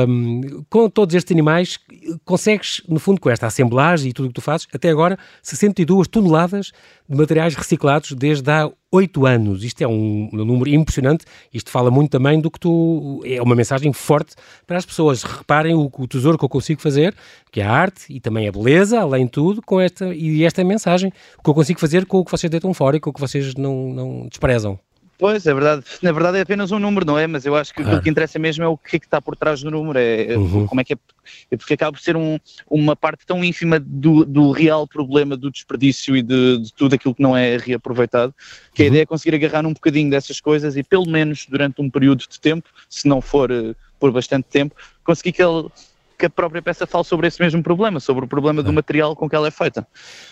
um, 0.08 0.64
com 0.68 0.88
todos 0.88 1.14
estes 1.14 1.32
animais, 1.32 1.78
consegues, 2.24 2.82
no 2.88 2.98
fundo, 2.98 3.20
com 3.20 3.30
esta 3.30 3.46
assemblagem 3.46 4.10
e 4.10 4.12
tudo 4.12 4.26
o 4.26 4.28
que 4.28 4.34
tu 4.34 4.40
fazes, 4.40 4.66
até 4.72 4.90
agora, 4.90 5.18
62 5.42 6.08
toneladas 6.08 6.72
de 7.08 7.16
materiais 7.16 7.54
reciclados 7.54 8.12
desde 8.12 8.50
há 8.50 8.70
oito 8.92 9.26
anos. 9.26 9.64
Isto 9.64 9.82
é 9.82 9.88
um, 9.88 10.28
número 10.32 10.70
impressionante. 10.70 11.24
Isto 11.52 11.70
fala 11.70 11.90
muito 11.90 12.10
também 12.10 12.40
do 12.40 12.50
que 12.50 12.58
tu. 12.58 13.22
É 13.24 13.40
uma 13.42 13.54
mensagem 13.54 13.92
forte 13.92 14.34
para 14.66 14.76
as 14.76 14.86
pessoas. 14.86 15.22
Reparem 15.22 15.74
o, 15.74 15.90
o 15.92 16.06
tesouro 16.06 16.38
que 16.38 16.44
eu 16.44 16.48
consigo 16.48 16.80
fazer, 16.80 17.14
que 17.50 17.60
é 17.60 17.64
a 17.64 17.70
arte 17.70 18.06
e 18.08 18.20
também 18.20 18.48
a 18.48 18.52
beleza, 18.52 19.00
além 19.00 19.24
de 19.24 19.32
tudo, 19.32 19.62
com 19.62 19.80
esta, 19.80 20.14
e 20.14 20.44
esta 20.44 20.62
mensagem. 20.64 21.12
O 21.38 21.42
que 21.42 21.50
eu 21.50 21.54
consigo 21.54 21.80
fazer 21.80 22.06
com 22.06 22.18
o 22.18 22.24
que 22.24 22.30
vocês 22.30 22.50
deitam 22.50 22.72
fora 22.72 22.96
e 22.96 23.00
com 23.00 23.10
o 23.10 23.12
que 23.12 23.20
vocês 23.20 23.54
não, 23.54 23.92
não 23.92 24.26
desprezam. 24.28 24.78
Pois, 25.18 25.46
é 25.46 25.54
verdade. 25.54 25.82
Na 26.02 26.12
verdade 26.12 26.38
é 26.38 26.40
apenas 26.42 26.70
um 26.72 26.78
número, 26.78 27.06
não 27.06 27.18
é? 27.18 27.26
Mas 27.26 27.46
eu 27.46 27.56
acho 27.56 27.72
que 27.72 27.82
claro. 27.82 27.98
o 27.98 28.02
que 28.02 28.10
interessa 28.10 28.38
mesmo 28.38 28.64
é 28.64 28.68
o 28.68 28.76
que 28.76 28.96
é 28.96 28.98
que 28.98 29.06
está 29.06 29.20
por 29.20 29.36
trás 29.36 29.62
do 29.62 29.70
número, 29.70 29.98
é, 29.98 30.32
é 30.32 30.38
uhum. 30.38 30.66
como 30.66 30.80
é 30.80 30.84
que 30.84 30.92
é, 30.92 30.96
é, 31.50 31.56
porque 31.56 31.74
acaba 31.74 31.92
por 31.92 32.00
ser 32.00 32.16
um, 32.16 32.38
uma 32.70 32.94
parte 32.94 33.24
tão 33.24 33.42
ínfima 33.42 33.80
do, 33.80 34.24
do 34.24 34.50
real 34.50 34.86
problema 34.86 35.36
do 35.36 35.50
desperdício 35.50 36.16
e 36.16 36.22
de, 36.22 36.58
de, 36.58 36.74
tudo 36.74 36.94
aquilo 36.94 37.14
que 37.14 37.22
não 37.22 37.36
é 37.36 37.56
reaproveitado, 37.56 38.34
que 38.74 38.82
uhum. 38.82 38.86
a 38.86 38.90
ideia 38.90 39.02
é 39.02 39.06
conseguir 39.06 39.34
agarrar 39.36 39.66
um 39.66 39.72
bocadinho 39.72 40.10
dessas 40.10 40.40
coisas 40.40 40.76
e 40.76 40.82
pelo 40.82 41.06
menos 41.06 41.46
durante 41.48 41.80
um 41.80 41.88
período 41.88 42.24
de 42.28 42.38
tempo, 42.38 42.68
se 42.88 43.08
não 43.08 43.20
for 43.20 43.50
uh, 43.50 43.74
por 43.98 44.12
bastante 44.12 44.46
tempo, 44.50 44.74
conseguir 45.02 45.32
que 45.32 45.42
ele 45.42 45.68
que 46.18 46.26
a 46.26 46.30
própria 46.30 46.62
peça 46.62 46.86
fale 46.86 47.04
sobre 47.04 47.26
esse 47.26 47.40
mesmo 47.40 47.62
problema, 47.62 48.00
sobre 48.00 48.24
o 48.24 48.28
problema 48.28 48.62
do 48.62 48.72
material 48.72 49.14
com 49.14 49.28
que 49.28 49.36
ela 49.36 49.48
é 49.48 49.50
feita. 49.50 49.86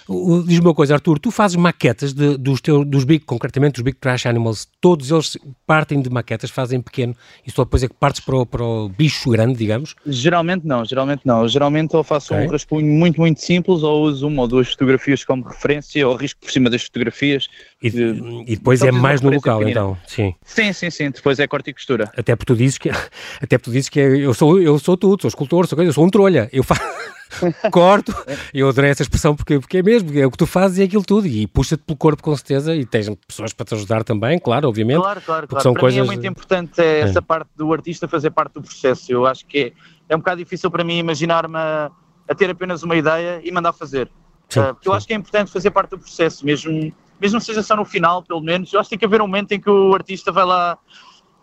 Diz-me 0.06 0.66
uma 0.66 0.75
coisa, 0.75 0.94
Arthur, 0.94 1.18
tu 1.18 1.30
fazes 1.30 1.56
maquetas 1.56 2.12
de, 2.12 2.37
dos, 2.37 2.61
teus, 2.61 2.87
dos 2.87 3.04
big, 3.04 3.25
concretamente 3.25 3.75
dos 3.75 3.82
Big 3.82 3.96
Trash 3.96 4.26
Animals, 4.26 4.68
todos 4.80 5.11
eles 5.11 5.38
partem 5.66 6.02
de 6.02 6.11
maquetas, 6.11 6.50
fazem 6.50 6.80
pequeno, 6.80 7.16
e 7.46 7.50
só 7.50 7.64
depois 7.64 7.82
é 7.82 7.88
que 7.88 7.94
partes 7.94 8.20
para 8.20 8.37
o, 8.37 8.44
para 8.44 8.62
o 8.62 8.88
bicho 8.88 9.30
grande, 9.30 9.56
digamos? 9.56 9.96
Geralmente 10.06 10.66
não, 10.66 10.84
geralmente 10.84 11.23
não. 11.25 11.49
Geralmente 11.49 11.96
ou 11.96 12.04
faço 12.04 12.34
okay. 12.34 12.46
um 12.46 12.50
rascunho 12.50 12.87
muito, 12.87 13.20
muito 13.20 13.40
simples, 13.40 13.82
ou 13.82 14.04
uso 14.04 14.28
uma 14.28 14.42
ou 14.42 14.49
duas 14.49 14.68
fotografias 14.70 15.25
como 15.25 15.42
referência, 15.44 16.06
ou 16.06 16.16
risco 16.16 16.40
por 16.40 16.50
cima 16.50 16.68
das 16.68 16.82
fotografias. 16.82 17.49
E, 17.82 17.88
e 17.88 18.56
depois 18.56 18.82
é 18.82 18.90
mais 18.90 19.20
no 19.20 19.30
local, 19.30 19.58
pequenina. 19.58 19.80
então, 19.80 19.99
sim. 20.06 20.34
Sim, 20.44 20.73
sim, 20.73 20.90
sim, 20.90 21.11
depois 21.11 21.38
é 21.38 21.46
corte 21.46 21.70
e 21.70 21.75
costura. 21.75 22.11
Até 22.16 22.37
porque 22.37 22.52
tu 22.52 22.56
dizes 22.56 22.76
que, 22.76 22.90
até 23.40 23.56
porque 23.56 23.70
tu 23.70 23.73
dizes 23.73 23.88
que 23.88 24.00
eu 24.00 24.34
sou, 24.34 24.61
eu 24.61 24.78
sou 24.78 24.96
tudo, 24.96 25.23
sou 25.23 25.28
escultor, 25.28 25.66
sou, 25.66 25.82
eu 25.82 25.92
sou 25.92 26.04
um 26.04 26.11
trolha, 26.11 26.49
eu 26.52 26.62
faço 26.62 26.82
corto, 27.70 28.14
eu 28.52 28.68
adorei 28.68 28.90
essa 28.90 29.02
expressão 29.02 29.34
porque, 29.34 29.58
porque 29.58 29.78
é 29.78 29.82
mesmo, 29.82 30.18
é 30.18 30.26
o 30.26 30.30
que 30.30 30.38
tu 30.38 30.46
fazes 30.46 30.78
e 30.78 30.82
é 30.82 30.84
aquilo 30.84 31.04
tudo, 31.04 31.26
e 31.26 31.46
puxa-te 31.46 31.82
pelo 31.82 31.96
corpo 31.96 32.22
com 32.22 32.34
certeza, 32.36 32.74
e 32.74 32.84
tens 32.84 33.08
pessoas 33.26 33.52
para 33.52 33.66
te 33.66 33.74
ajudar 33.74 34.04
também, 34.04 34.38
claro, 34.38 34.68
obviamente. 34.68 35.00
Claro, 35.00 35.20
claro, 35.20 35.48
claro. 35.48 35.62
São 35.62 35.72
para 35.72 35.80
coisas... 35.80 36.00
mim 36.00 36.06
é 36.06 36.06
muito 36.06 36.26
importante 36.26 36.80
é 36.80 37.00
essa 37.00 37.18
é. 37.18 37.22
parte 37.22 37.48
do 37.56 37.72
artista 37.72 38.08
fazer 38.08 38.30
parte 38.30 38.54
do 38.54 38.62
processo, 38.62 39.12
eu 39.12 39.26
acho 39.26 39.46
que 39.46 39.58
é, 39.58 39.72
é 40.08 40.16
um 40.16 40.18
bocado 40.18 40.42
difícil 40.42 40.70
para 40.70 40.84
mim 40.84 40.98
imaginar-me 40.98 41.56
a, 41.56 41.90
a, 42.28 42.34
ter 42.34 42.50
apenas 42.50 42.82
uma 42.82 42.96
ideia 42.96 43.40
e 43.42 43.50
mandar 43.50 43.72
fazer, 43.72 44.10
sim, 44.48 44.60
uh, 44.60 44.66
porque 44.74 44.84
sim. 44.84 44.90
eu 44.90 44.92
acho 44.92 45.06
que 45.06 45.12
é 45.12 45.16
importante 45.16 45.50
fazer 45.50 45.70
parte 45.70 45.90
do 45.90 45.98
processo, 45.98 46.44
mesmo, 46.44 46.92
mesmo 47.20 47.40
seja 47.40 47.62
só 47.62 47.76
no 47.76 47.84
final, 47.84 48.22
pelo 48.22 48.40
menos, 48.40 48.72
eu 48.72 48.80
acho 48.80 48.88
que 48.88 48.96
tem 48.96 48.98
que 48.98 49.04
haver 49.04 49.20
um 49.20 49.26
momento 49.26 49.52
em 49.52 49.60
que 49.60 49.70
o 49.70 49.94
artista 49.94 50.32
vai 50.32 50.44
lá 50.44 50.78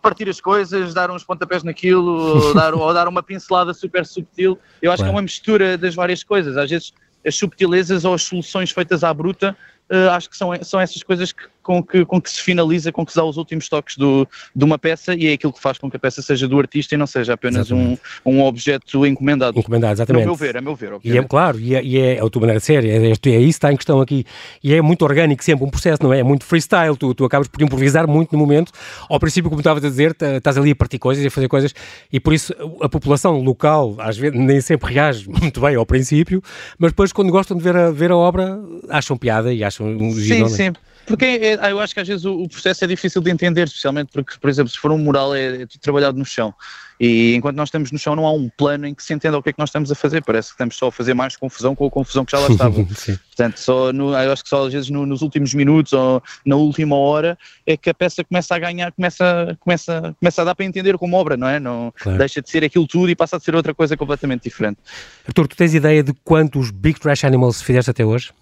partir 0.02 0.28
as 0.28 0.40
coisas, 0.40 0.92
dar 0.92 1.10
uns 1.10 1.24
pontapés 1.24 1.62
naquilo, 1.62 2.10
ou 2.48 2.52
dar, 2.54 2.74
ou 2.74 2.92
dar 2.92 3.08
uma 3.08 3.22
pincelada 3.22 3.72
super 3.72 4.04
subtil. 4.04 4.58
Eu 4.82 4.90
acho 4.90 4.98
claro. 4.98 5.12
que 5.12 5.16
é 5.16 5.16
uma 5.16 5.22
mistura 5.22 5.78
das 5.78 5.94
várias 5.94 6.22
coisas. 6.22 6.56
Às 6.56 6.68
vezes 6.68 6.92
as 7.24 7.36
subtilezas 7.36 8.04
ou 8.04 8.14
as 8.14 8.22
soluções 8.22 8.72
feitas 8.72 9.04
à 9.04 9.14
bruta 9.14 9.56
uh, 9.92 10.10
acho 10.10 10.30
que 10.30 10.36
são, 10.36 10.50
são 10.62 10.80
essas 10.80 11.02
coisas 11.02 11.32
que, 11.32 11.44
com, 11.62 11.82
que, 11.82 12.04
com 12.04 12.20
que 12.20 12.30
se 12.30 12.40
finaliza, 12.40 12.92
com 12.92 13.04
que 13.04 13.12
se 13.12 13.16
dá 13.16 13.24
os 13.24 13.36
últimos 13.36 13.68
toques 13.68 13.96
do, 13.96 14.26
de 14.54 14.64
uma 14.64 14.78
peça 14.78 15.14
e 15.14 15.26
é 15.26 15.32
aquilo 15.32 15.52
que 15.52 15.60
faz 15.60 15.78
com 15.78 15.90
que 15.90 15.96
a 15.96 16.00
peça 16.00 16.22
seja 16.22 16.48
do 16.48 16.58
artista 16.58 16.94
e 16.94 16.98
não 16.98 17.06
seja 17.06 17.34
apenas 17.34 17.70
um, 17.70 17.96
um 18.24 18.42
objeto 18.42 19.06
encomendado. 19.06 19.58
Encomendado, 19.58 19.94
exatamente. 19.94 20.22
A 20.22 20.26
meu 20.26 20.34
ver, 20.34 20.56
a 20.56 20.60
meu 20.60 20.74
ver, 20.74 20.92
obviamente. 20.94 21.22
E 21.22 21.24
é, 21.24 21.28
claro, 21.28 21.60
e 21.60 21.74
é, 21.74 21.82
e 21.82 21.98
é 21.98 22.20
a 22.20 22.28
tua 22.28 22.40
maneira 22.40 22.60
de 22.60 22.66
ser, 22.66 22.84
é, 22.84 22.96
é, 22.96 23.10
é 23.10 23.40
isso 23.40 23.48
está 23.48 23.72
em 23.72 23.76
questão 23.76 24.00
aqui. 24.00 24.24
E 24.62 24.74
é 24.74 24.82
muito 24.82 25.02
orgânico 25.02 25.42
sempre, 25.44 25.64
um 25.64 25.70
processo, 25.70 26.02
não 26.02 26.12
é? 26.12 26.20
É 26.20 26.22
muito 26.22 26.44
freestyle, 26.44 26.96
tu, 26.96 27.14
tu 27.14 27.24
acabas 27.24 27.48
por 27.48 27.62
improvisar 27.62 28.06
muito 28.06 28.32
no 28.32 28.38
momento. 28.38 28.72
Ao 29.08 29.18
princípio, 29.18 29.50
como 29.50 29.60
estavas 29.60 29.84
a 29.84 29.88
dizer, 29.88 30.16
estás 30.20 30.56
ali 30.56 30.70
a 30.72 30.76
partir 30.76 30.98
coisas 30.98 31.24
e 31.24 31.26
a 31.26 31.30
fazer 31.30 31.48
coisas 31.48 31.74
e 32.12 32.20
por 32.20 32.32
isso 32.32 32.54
a 32.80 32.88
população 32.88 33.40
local 33.40 33.96
às 33.98 34.16
vezes 34.16 34.38
nem 34.38 34.60
sempre 34.60 34.94
reage 34.94 35.28
muito 35.30 35.60
bem 35.60 35.76
ao 35.76 35.86
princípio, 35.86 36.42
mas 36.78 36.92
depois 36.92 37.12
quando 37.12 37.30
gostam 37.30 37.56
de 37.56 37.62
ver 37.62 37.76
a, 37.76 37.90
ver 37.90 38.10
a 38.10 38.16
obra 38.16 38.58
acham 38.88 39.16
piada 39.16 39.52
e 39.52 39.64
acham 39.64 39.86
um 39.86 40.12
Sim, 40.12 40.48
sim. 40.48 40.72
Porque 41.06 41.24
é, 41.24 41.54
é, 41.54 41.72
eu 41.72 41.80
acho 41.80 41.94
que 41.94 42.00
às 42.00 42.08
vezes 42.08 42.24
o, 42.24 42.42
o, 42.42 42.48
processo 42.48 42.84
é 42.84 42.86
difícil 42.86 43.20
de 43.20 43.30
entender, 43.30 43.64
especialmente 43.64 44.10
porque, 44.12 44.38
por 44.38 44.48
exemplo, 44.48 44.70
se 44.70 44.78
for 44.78 44.90
um 44.92 44.98
mural 44.98 45.34
é, 45.34 45.62
é 45.62 45.66
trabalhado 45.80 46.18
no 46.18 46.24
chão. 46.24 46.54
E 47.00 47.34
enquanto 47.34 47.56
nós 47.56 47.68
estamos 47.68 47.90
no 47.90 47.98
chão 47.98 48.14
não 48.14 48.24
há 48.24 48.32
um 48.32 48.48
plano 48.48 48.86
em 48.86 48.94
que 48.94 49.02
se 49.02 49.12
entenda 49.12 49.36
o 49.36 49.42
que 49.42 49.48
é 49.48 49.52
que 49.52 49.58
nós 49.58 49.70
estamos 49.70 49.90
a 49.90 49.94
fazer. 49.94 50.22
Parece 50.22 50.50
que 50.50 50.54
estamos 50.54 50.76
só 50.76 50.86
a 50.86 50.92
fazer 50.92 51.14
mais 51.14 51.36
confusão 51.36 51.74
com 51.74 51.84
a 51.84 51.90
confusão 51.90 52.24
que 52.24 52.30
já 52.30 52.38
lá 52.38 52.46
estava. 52.48 52.72
Portanto, 52.72 53.58
só 53.58 53.92
no, 53.92 54.10
eu 54.10 54.32
acho 54.32 54.44
que 54.44 54.48
só 54.48 54.66
às 54.66 54.72
vezes 54.72 54.88
no, 54.88 55.04
nos 55.04 55.20
últimos 55.20 55.52
minutos 55.52 55.92
ou 55.92 56.22
na 56.46 56.54
última 56.54 56.94
hora 56.94 57.36
é 57.66 57.76
que 57.76 57.90
a 57.90 57.94
peça 57.94 58.22
começa 58.22 58.54
a 58.54 58.58
ganhar, 58.60 58.92
começa, 58.92 59.56
começa, 59.58 60.14
começa 60.20 60.42
a 60.42 60.44
dar 60.44 60.54
para 60.54 60.64
entender 60.64 60.96
como 60.96 61.16
obra, 61.16 61.36
não 61.36 61.48
é? 61.48 61.58
Não 61.58 61.92
claro. 61.98 62.18
deixa 62.18 62.40
de 62.40 62.48
ser 62.48 62.62
aquilo 62.62 62.86
tudo 62.86 63.10
e 63.10 63.16
passa 63.16 63.36
a 63.36 63.40
ser 63.40 63.56
outra 63.56 63.74
coisa 63.74 63.96
completamente 63.96 64.44
diferente. 64.44 64.78
Artur, 65.26 65.48
tu 65.48 65.56
tens 65.56 65.74
ideia 65.74 66.04
de 66.04 66.12
quantos 66.22 66.70
Big 66.70 67.00
Trash 67.00 67.24
Animals 67.24 67.60
fizeste 67.60 67.90
até 67.90 68.04
hoje? 68.04 68.32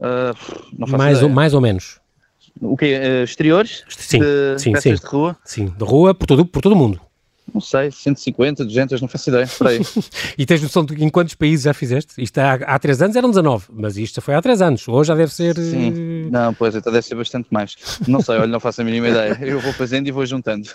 Uh, 0.00 0.96
mais, 0.96 1.22
ou, 1.22 1.28
mais 1.28 1.54
ou 1.54 1.60
menos. 1.60 2.00
O 2.60 2.76
quê? 2.76 2.98
Uh, 2.98 3.24
exteriores? 3.24 3.84
Sim, 3.88 4.20
de 4.20 4.58
sim, 4.58 4.74
sim. 4.80 4.94
de 4.94 5.00
rua? 5.04 5.36
Sim, 5.44 5.66
de 5.66 5.84
rua 5.84 6.14
por 6.14 6.26
todo, 6.26 6.44
por 6.46 6.62
todo 6.62 6.72
o 6.72 6.76
mundo. 6.76 7.00
Não 7.52 7.60
sei, 7.60 7.90
150, 7.90 8.64
200, 8.64 9.00
não 9.00 9.08
faço 9.08 9.30
ideia, 9.30 9.46
por 9.46 9.68
aí. 9.68 9.80
e 10.36 10.44
tens 10.44 10.62
noção 10.62 10.84
de 10.84 11.02
em 11.02 11.08
quantos 11.08 11.34
países 11.34 11.64
já 11.64 11.72
fizeste? 11.72 12.22
Isto 12.22 12.38
há, 12.38 12.54
há 12.54 12.78
3 12.78 13.02
anos 13.02 13.16
eram 13.16 13.30
19, 13.30 13.66
mas 13.72 13.96
isto 13.96 14.20
foi 14.20 14.34
há 14.34 14.42
3 14.42 14.60
anos, 14.60 14.86
hoje 14.86 15.08
já 15.08 15.14
deve 15.14 15.32
ser... 15.32 15.56
Sim, 15.56 15.92
não, 16.30 16.54
pois, 16.54 16.74
então 16.74 16.92
deve 16.92 17.06
ser 17.06 17.14
bastante 17.14 17.48
mais. 17.50 17.76
Não 18.06 18.20
sei, 18.20 18.36
olha, 18.36 18.46
não 18.46 18.60
faço 18.60 18.80
a 18.80 18.84
mínima 18.84 19.08
ideia. 19.08 19.38
Eu 19.40 19.60
vou 19.60 19.72
fazendo 19.72 20.06
e 20.08 20.10
vou 20.10 20.24
juntando. 20.26 20.68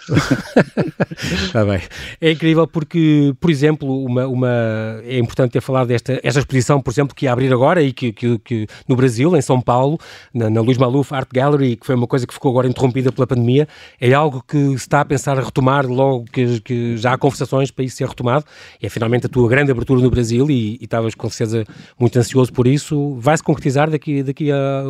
Está 1.45 1.65
bem. 1.65 1.81
É 2.19 2.31
incrível 2.31 2.67
porque, 2.67 3.33
por 3.39 3.49
exemplo, 3.49 4.03
uma, 4.03 4.27
uma, 4.27 5.01
é 5.03 5.17
importante 5.19 5.51
ter 5.51 5.61
falado 5.61 5.87
desta 5.87 6.19
esta 6.23 6.39
exposição, 6.39 6.81
por 6.81 6.91
exemplo, 6.91 7.15
que 7.15 7.25
ia 7.25 7.31
abrir 7.31 7.51
agora 7.53 7.81
e 7.81 7.93
que, 7.93 8.11
que, 8.11 8.39
que 8.39 8.67
no 8.87 8.95
Brasil, 8.95 9.35
em 9.35 9.41
São 9.41 9.61
Paulo, 9.61 9.99
na, 10.33 10.49
na 10.49 10.61
Luís 10.61 10.77
Maluf 10.77 11.13
Art 11.13 11.29
Gallery, 11.33 11.75
que 11.75 11.85
foi 11.85 11.95
uma 11.95 12.07
coisa 12.07 12.25
que 12.25 12.33
ficou 12.33 12.51
agora 12.51 12.67
interrompida 12.67 13.11
pela 13.11 13.27
pandemia, 13.27 13.67
é 13.99 14.13
algo 14.13 14.43
que 14.47 14.57
se 14.57 14.75
está 14.75 15.01
a 15.01 15.05
pensar 15.05 15.37
a 15.37 15.41
retomar 15.41 15.85
logo 15.85 16.25
que 16.25 16.59
que 16.61 16.97
já 16.97 17.13
há 17.13 17.17
conversações 17.17 17.71
para 17.71 17.83
isso 17.85 17.97
ser 17.97 18.07
retomado. 18.07 18.45
É 18.81 18.89
finalmente 18.89 19.25
a 19.25 19.29
tua 19.29 19.47
grande 19.47 19.71
abertura 19.71 20.01
no 20.01 20.09
Brasil 20.09 20.49
e, 20.49 20.77
e 20.79 20.83
estavas 20.83 21.15
com 21.15 21.29
certeza 21.29 21.65
muito 21.99 22.17
ansioso 22.17 22.51
por 22.51 22.67
isso. 22.67 23.15
Vai 23.19 23.37
se 23.37 23.43
concretizar 23.43 23.89
daqui, 23.89 24.23
daqui 24.23 24.51
a 24.51 24.83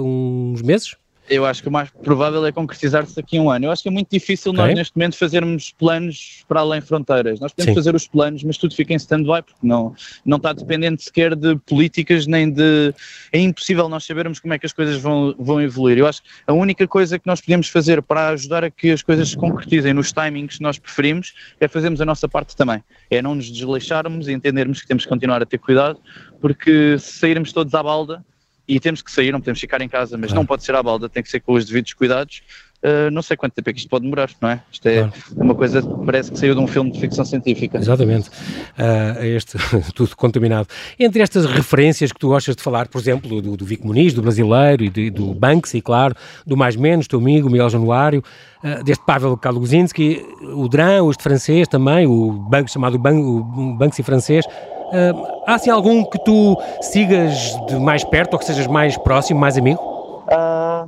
uns 0.53 0.61
meses? 0.61 0.95
Eu 1.29 1.45
acho 1.45 1.63
que 1.63 1.69
o 1.69 1.71
mais 1.71 1.89
provável 1.89 2.45
é 2.45 2.51
concretizar-se 2.51 3.15
daqui 3.15 3.37
a 3.37 3.41
um 3.41 3.49
ano. 3.49 3.65
Eu 3.65 3.71
acho 3.71 3.81
que 3.81 3.87
é 3.87 3.91
muito 3.91 4.09
difícil 4.11 4.51
okay. 4.51 4.65
nós, 4.65 4.75
neste 4.75 4.97
momento, 4.97 5.15
fazermos 5.15 5.71
planos 5.71 6.43
para 6.49 6.59
além 6.59 6.81
fronteiras. 6.81 7.39
Nós 7.39 7.53
podemos 7.53 7.71
Sim. 7.71 7.75
fazer 7.75 7.95
os 7.95 8.07
planos, 8.07 8.43
mas 8.43 8.57
tudo 8.57 8.75
fica 8.75 8.91
em 8.91 8.97
stand-by, 8.97 9.41
porque 9.41 9.65
não, 9.65 9.95
não 10.25 10.35
está 10.35 10.51
dependente 10.51 11.03
sequer 11.03 11.33
de 11.33 11.55
políticas, 11.59 12.27
nem 12.27 12.51
de. 12.51 12.93
É 13.31 13.39
impossível 13.39 13.87
nós 13.87 14.03
sabermos 14.03 14.39
como 14.39 14.53
é 14.53 14.59
que 14.59 14.65
as 14.65 14.73
coisas 14.73 15.01
vão, 15.01 15.33
vão 15.39 15.61
evoluir. 15.61 15.97
Eu 15.97 16.07
acho 16.07 16.21
que 16.21 16.29
a 16.45 16.51
única 16.51 16.85
coisa 16.87 17.17
que 17.17 17.25
nós 17.25 17.39
podemos 17.39 17.69
fazer 17.69 18.01
para 18.01 18.29
ajudar 18.29 18.65
a 18.65 18.69
que 18.69 18.91
as 18.91 19.01
coisas 19.01 19.29
se 19.29 19.37
concretizem 19.37 19.93
nos 19.93 20.11
timings 20.11 20.57
que 20.57 20.63
nós 20.63 20.77
preferimos 20.77 21.33
é 21.59 21.69
fazermos 21.69 22.01
a 22.01 22.05
nossa 22.05 22.27
parte 22.27 22.53
também. 22.53 22.83
É 23.09 23.21
não 23.21 23.33
nos 23.33 23.49
desleixarmos 23.49 24.27
e 24.27 24.33
entendermos 24.33 24.81
que 24.81 24.87
temos 24.87 25.03
que 25.03 25.09
continuar 25.09 25.41
a 25.41 25.45
ter 25.45 25.57
cuidado, 25.57 25.99
porque 26.41 26.99
se 26.99 27.13
sairmos 27.13 27.53
todos 27.53 27.73
à 27.73 27.81
balda 27.81 28.23
e 28.67 28.79
temos 28.79 29.01
que 29.01 29.11
sair, 29.11 29.31
não 29.31 29.39
podemos 29.39 29.59
ficar 29.59 29.81
em 29.81 29.89
casa, 29.89 30.17
mas 30.17 30.31
não 30.31 30.45
pode 30.45 30.63
ser 30.63 30.75
à 30.75 30.81
balda, 30.81 31.09
tem 31.09 31.21
que 31.21 31.29
ser 31.29 31.39
com 31.39 31.53
os 31.53 31.65
devidos 31.65 31.93
cuidados. 31.93 32.41
Uh, 32.83 33.09
não 33.11 33.21
sei 33.21 33.37
quanto 33.37 33.53
tempo 33.53 33.69
é 33.69 33.73
que 33.73 33.79
isto 33.79 33.87
pode 33.87 34.03
demorar, 34.03 34.29
não 34.41 34.49
é? 34.49 34.61
Isto 34.69 34.87
é 34.87 34.95
claro. 34.95 35.13
uma 35.37 35.55
coisa 35.55 35.81
que 35.81 36.05
parece 36.05 36.29
que 36.29 36.37
saiu 36.37 36.53
de 36.53 36.59
um 36.59 36.67
filme 36.67 36.91
de 36.91 36.99
ficção 36.99 37.23
científica. 37.23 37.77
Exatamente. 37.77 38.27
Uh, 38.27 39.23
este, 39.23 39.57
tudo 39.95 40.13
contaminado. 40.17 40.67
Entre 40.99 41.21
estas 41.21 41.45
referências 41.45 42.11
que 42.11 42.19
tu 42.19 42.27
gostas 42.27 42.57
de 42.57 42.61
falar, 42.61 42.89
por 42.89 42.99
exemplo, 42.99 43.41
do, 43.41 43.55
do 43.55 43.65
Vic 43.65 43.85
Muniz, 43.85 44.13
do 44.13 44.21
brasileiro, 44.21 44.83
e 44.83 44.89
de, 44.89 45.09
do 45.09 45.33
Banksy, 45.33 45.79
claro, 45.79 46.13
do 46.45 46.57
Mais 46.57 46.75
Menos, 46.75 47.07
teu 47.07 47.19
amigo, 47.19 47.49
Miguel 47.49 47.69
Januário, 47.69 48.21
uh, 48.61 48.83
deste 48.83 49.05
Pavel 49.05 49.37
Kaluzinski, 49.37 50.21
o 50.41 50.67
Dran, 50.67 51.09
este 51.09 51.23
francês 51.23 51.69
também, 51.69 52.05
o 52.05 52.33
banco 52.33 52.69
chamado 52.69 52.99
Ban 52.99 53.15
o 53.15 53.77
Banksy 53.77 54.03
francês, 54.03 54.45
Uh, 54.93 55.43
há 55.47 55.55
assim 55.55 55.71
algum 55.71 56.05
que 56.05 56.23
tu 56.23 56.55
sigas 56.81 57.33
de 57.67 57.75
mais 57.79 58.03
perto 58.03 58.33
ou 58.33 58.39
que 58.39 58.45
sejas 58.45 58.67
mais 58.67 58.95
próximo, 58.97 59.39
mais 59.39 59.57
amigo? 59.57 59.81
Uh, 60.27 60.87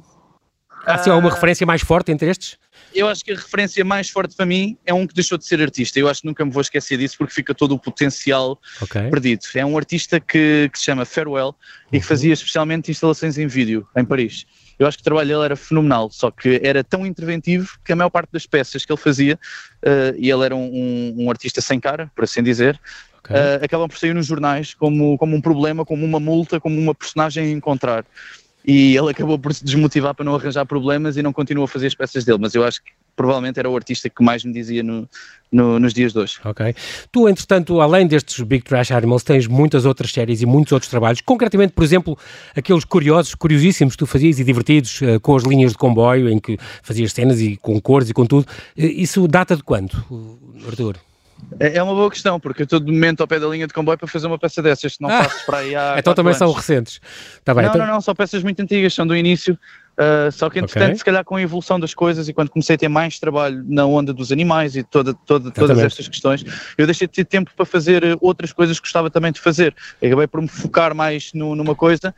há 0.85 0.93
assim 0.93 1.09
alguma 1.09 1.33
referência 1.33 1.65
mais 1.65 1.81
forte 1.81 2.11
entre 2.11 2.29
estes? 2.29 2.57
Eu 2.93 3.09
acho 3.09 3.25
que 3.25 3.31
a 3.31 3.35
referência 3.35 3.83
mais 3.83 4.09
forte 4.09 4.35
para 4.35 4.45
mim 4.45 4.77
é 4.85 4.93
um 4.93 5.05
que 5.05 5.13
deixou 5.13 5.37
de 5.37 5.45
ser 5.45 5.61
artista. 5.61 5.99
Eu 5.99 6.07
acho 6.07 6.21
que 6.21 6.27
nunca 6.27 6.45
me 6.45 6.51
vou 6.51 6.61
esquecer 6.61 6.97
disso 6.97 7.17
porque 7.17 7.33
fica 7.33 7.53
todo 7.53 7.73
o 7.73 7.79
potencial 7.79 8.57
okay. 8.81 9.09
perdido. 9.09 9.41
É 9.55 9.65
um 9.65 9.77
artista 9.77 10.19
que, 10.19 10.69
que 10.71 10.79
se 10.79 10.85
chama 10.85 11.03
Farewell 11.03 11.53
e 11.87 11.91
que 11.91 11.97
uhum. 11.97 12.03
fazia 12.03 12.33
especialmente 12.33 12.91
instalações 12.91 13.37
em 13.37 13.47
vídeo 13.47 13.85
em 13.97 14.05
Paris. 14.05 14.45
Eu 14.77 14.87
acho 14.87 14.97
que 14.97 15.01
o 15.01 15.03
trabalho 15.03 15.27
dele 15.27 15.43
era 15.43 15.55
fenomenal, 15.55 16.09
só 16.11 16.29
que 16.29 16.59
era 16.63 16.83
tão 16.83 17.05
interventivo 17.05 17.77
que 17.83 17.91
a 17.91 17.95
maior 17.95 18.09
parte 18.09 18.29
das 18.31 18.45
peças 18.45 18.85
que 18.85 18.91
ele 18.91 18.99
fazia, 18.99 19.39
uh, 19.83 20.15
e 20.17 20.29
ele 20.29 20.43
era 20.43 20.55
um, 20.55 20.65
um, 20.65 21.15
um, 21.23 21.29
artista 21.29 21.61
sem 21.61 21.79
cara, 21.79 22.11
por 22.13 22.25
assim 22.25 22.43
dizer, 22.43 22.79
okay. 23.25 23.35
uh, 23.35 23.63
acabam 23.63 23.87
por 23.87 23.97
sair 23.97 24.13
nos 24.13 24.25
jornais 24.25 24.73
como, 24.73 25.17
como 25.17 25.35
um 25.35 25.41
problema, 25.41 25.85
como 25.85 26.05
uma 26.05 26.19
multa, 26.19 26.59
como 26.59 26.79
uma 26.79 26.95
personagem 26.95 27.45
a 27.45 27.51
encontrar. 27.51 28.05
E 28.67 28.97
ele 28.97 29.11
acabou 29.11 29.37
por 29.37 29.53
se 29.53 29.63
desmotivar 29.63 30.15
para 30.15 30.25
não 30.25 30.35
arranjar 30.35 30.65
problemas 30.65 31.17
e 31.17 31.21
não 31.21 31.31
continuou 31.31 31.65
a 31.65 31.67
fazer 31.67 31.87
as 31.87 31.93
peças 31.93 32.25
dele, 32.25 32.39
mas 32.41 32.55
eu 32.55 32.63
acho 32.63 32.83
que 32.83 32.91
provavelmente 33.15 33.59
era 33.59 33.69
o 33.69 33.75
artista 33.75 34.09
que 34.09 34.23
mais 34.23 34.43
me 34.43 34.51
dizia 34.51 34.83
no, 34.83 35.07
no, 35.51 35.79
nos 35.79 35.93
dias 35.93 36.11
de 36.11 36.19
hoje. 36.19 36.39
Ok. 36.43 36.75
Tu, 37.11 37.29
entretanto, 37.29 37.79
além 37.79 38.07
destes 38.07 38.41
Big 38.41 38.63
Trash 38.63 38.91
Animals, 38.91 39.23
tens 39.23 39.47
muitas 39.47 39.85
outras 39.85 40.11
séries 40.11 40.41
e 40.41 40.45
muitos 40.45 40.73
outros 40.73 40.89
trabalhos, 40.89 41.21
concretamente, 41.21 41.73
por 41.73 41.83
exemplo, 41.83 42.17
aqueles 42.55 42.83
curiosos, 42.83 43.35
curiosíssimos 43.35 43.93
que 43.93 43.99
tu 43.99 44.05
fazias 44.05 44.39
e 44.39 44.43
divertidos 44.43 44.99
uh, 45.01 45.19
com 45.21 45.35
as 45.35 45.43
linhas 45.43 45.71
de 45.71 45.77
comboio, 45.77 46.29
em 46.29 46.39
que 46.39 46.57
fazias 46.83 47.13
cenas 47.13 47.39
e 47.39 47.55
com 47.57 47.79
cores 47.79 48.09
e 48.09 48.13
com 48.13 48.25
tudo. 48.25 48.47
Uh, 48.77 48.81
isso 48.81 49.27
data 49.27 49.55
de 49.55 49.63
quando, 49.63 49.91
Arthur? 50.67 50.97
É, 51.59 51.77
é 51.77 51.83
uma 51.83 51.93
boa 51.93 52.09
questão, 52.09 52.39
porque 52.39 52.61
eu 52.61 52.65
estou 52.65 52.79
de 52.79 52.91
momento 52.91 53.21
ao 53.21 53.27
pé 53.27 53.39
da 53.39 53.47
linha 53.47 53.67
de 53.67 53.73
comboio 53.73 53.97
para 53.97 54.07
fazer 54.07 54.27
uma 54.27 54.37
peça 54.37 54.61
dessas, 54.61 54.97
não 54.99 55.09
ah, 55.09 55.23
faço 55.23 55.45
para 55.45 55.59
aí. 55.59 55.73
Então 55.97 56.13
também 56.13 56.31
anos. 56.31 56.37
são 56.37 56.51
recentes. 56.51 56.99
Tá 57.43 57.53
bem, 57.53 57.63
não, 57.63 57.71
então... 57.71 57.85
não, 57.85 57.93
não, 57.93 58.01
são 58.01 58.15
peças 58.15 58.43
muito 58.43 58.59
antigas, 58.61 58.93
são 58.93 59.05
do 59.05 59.15
início. 59.15 59.57
Uh, 59.95 60.29
só 60.29 60.49
que 60.49 60.59
entretanto, 60.59 60.87
okay. 60.87 60.97
se 60.97 61.05
calhar 61.05 61.23
com 61.23 61.37
a 61.37 61.41
evolução 61.41 61.79
das 61.79 61.93
coisas 61.93 62.27
e 62.27 62.33
quando 62.33 62.49
comecei 62.49 62.75
a 62.75 62.77
ter 62.77 62.89
mais 62.89 63.17
trabalho 63.17 63.63
na 63.65 63.85
onda 63.85 64.11
dos 64.11 64.29
animais 64.29 64.75
e 64.75 64.83
toda, 64.83 65.13
toda, 65.13 65.49
todas 65.51 65.79
estas 65.79 66.09
questões, 66.09 66.43
eu 66.77 66.85
deixei 66.85 67.07
de 67.07 67.13
ter 67.13 67.23
tempo 67.23 67.49
para 67.55 67.65
fazer 67.65 68.17
outras 68.19 68.51
coisas 68.51 68.77
que 68.77 68.83
gostava 68.83 69.09
também 69.09 69.31
de 69.31 69.39
fazer. 69.39 69.73
Eu 70.01 70.09
acabei 70.09 70.27
por 70.27 70.41
me 70.41 70.49
focar 70.49 70.93
mais 70.93 71.31
no, 71.33 71.55
numa 71.55 71.75
coisa 71.75 72.13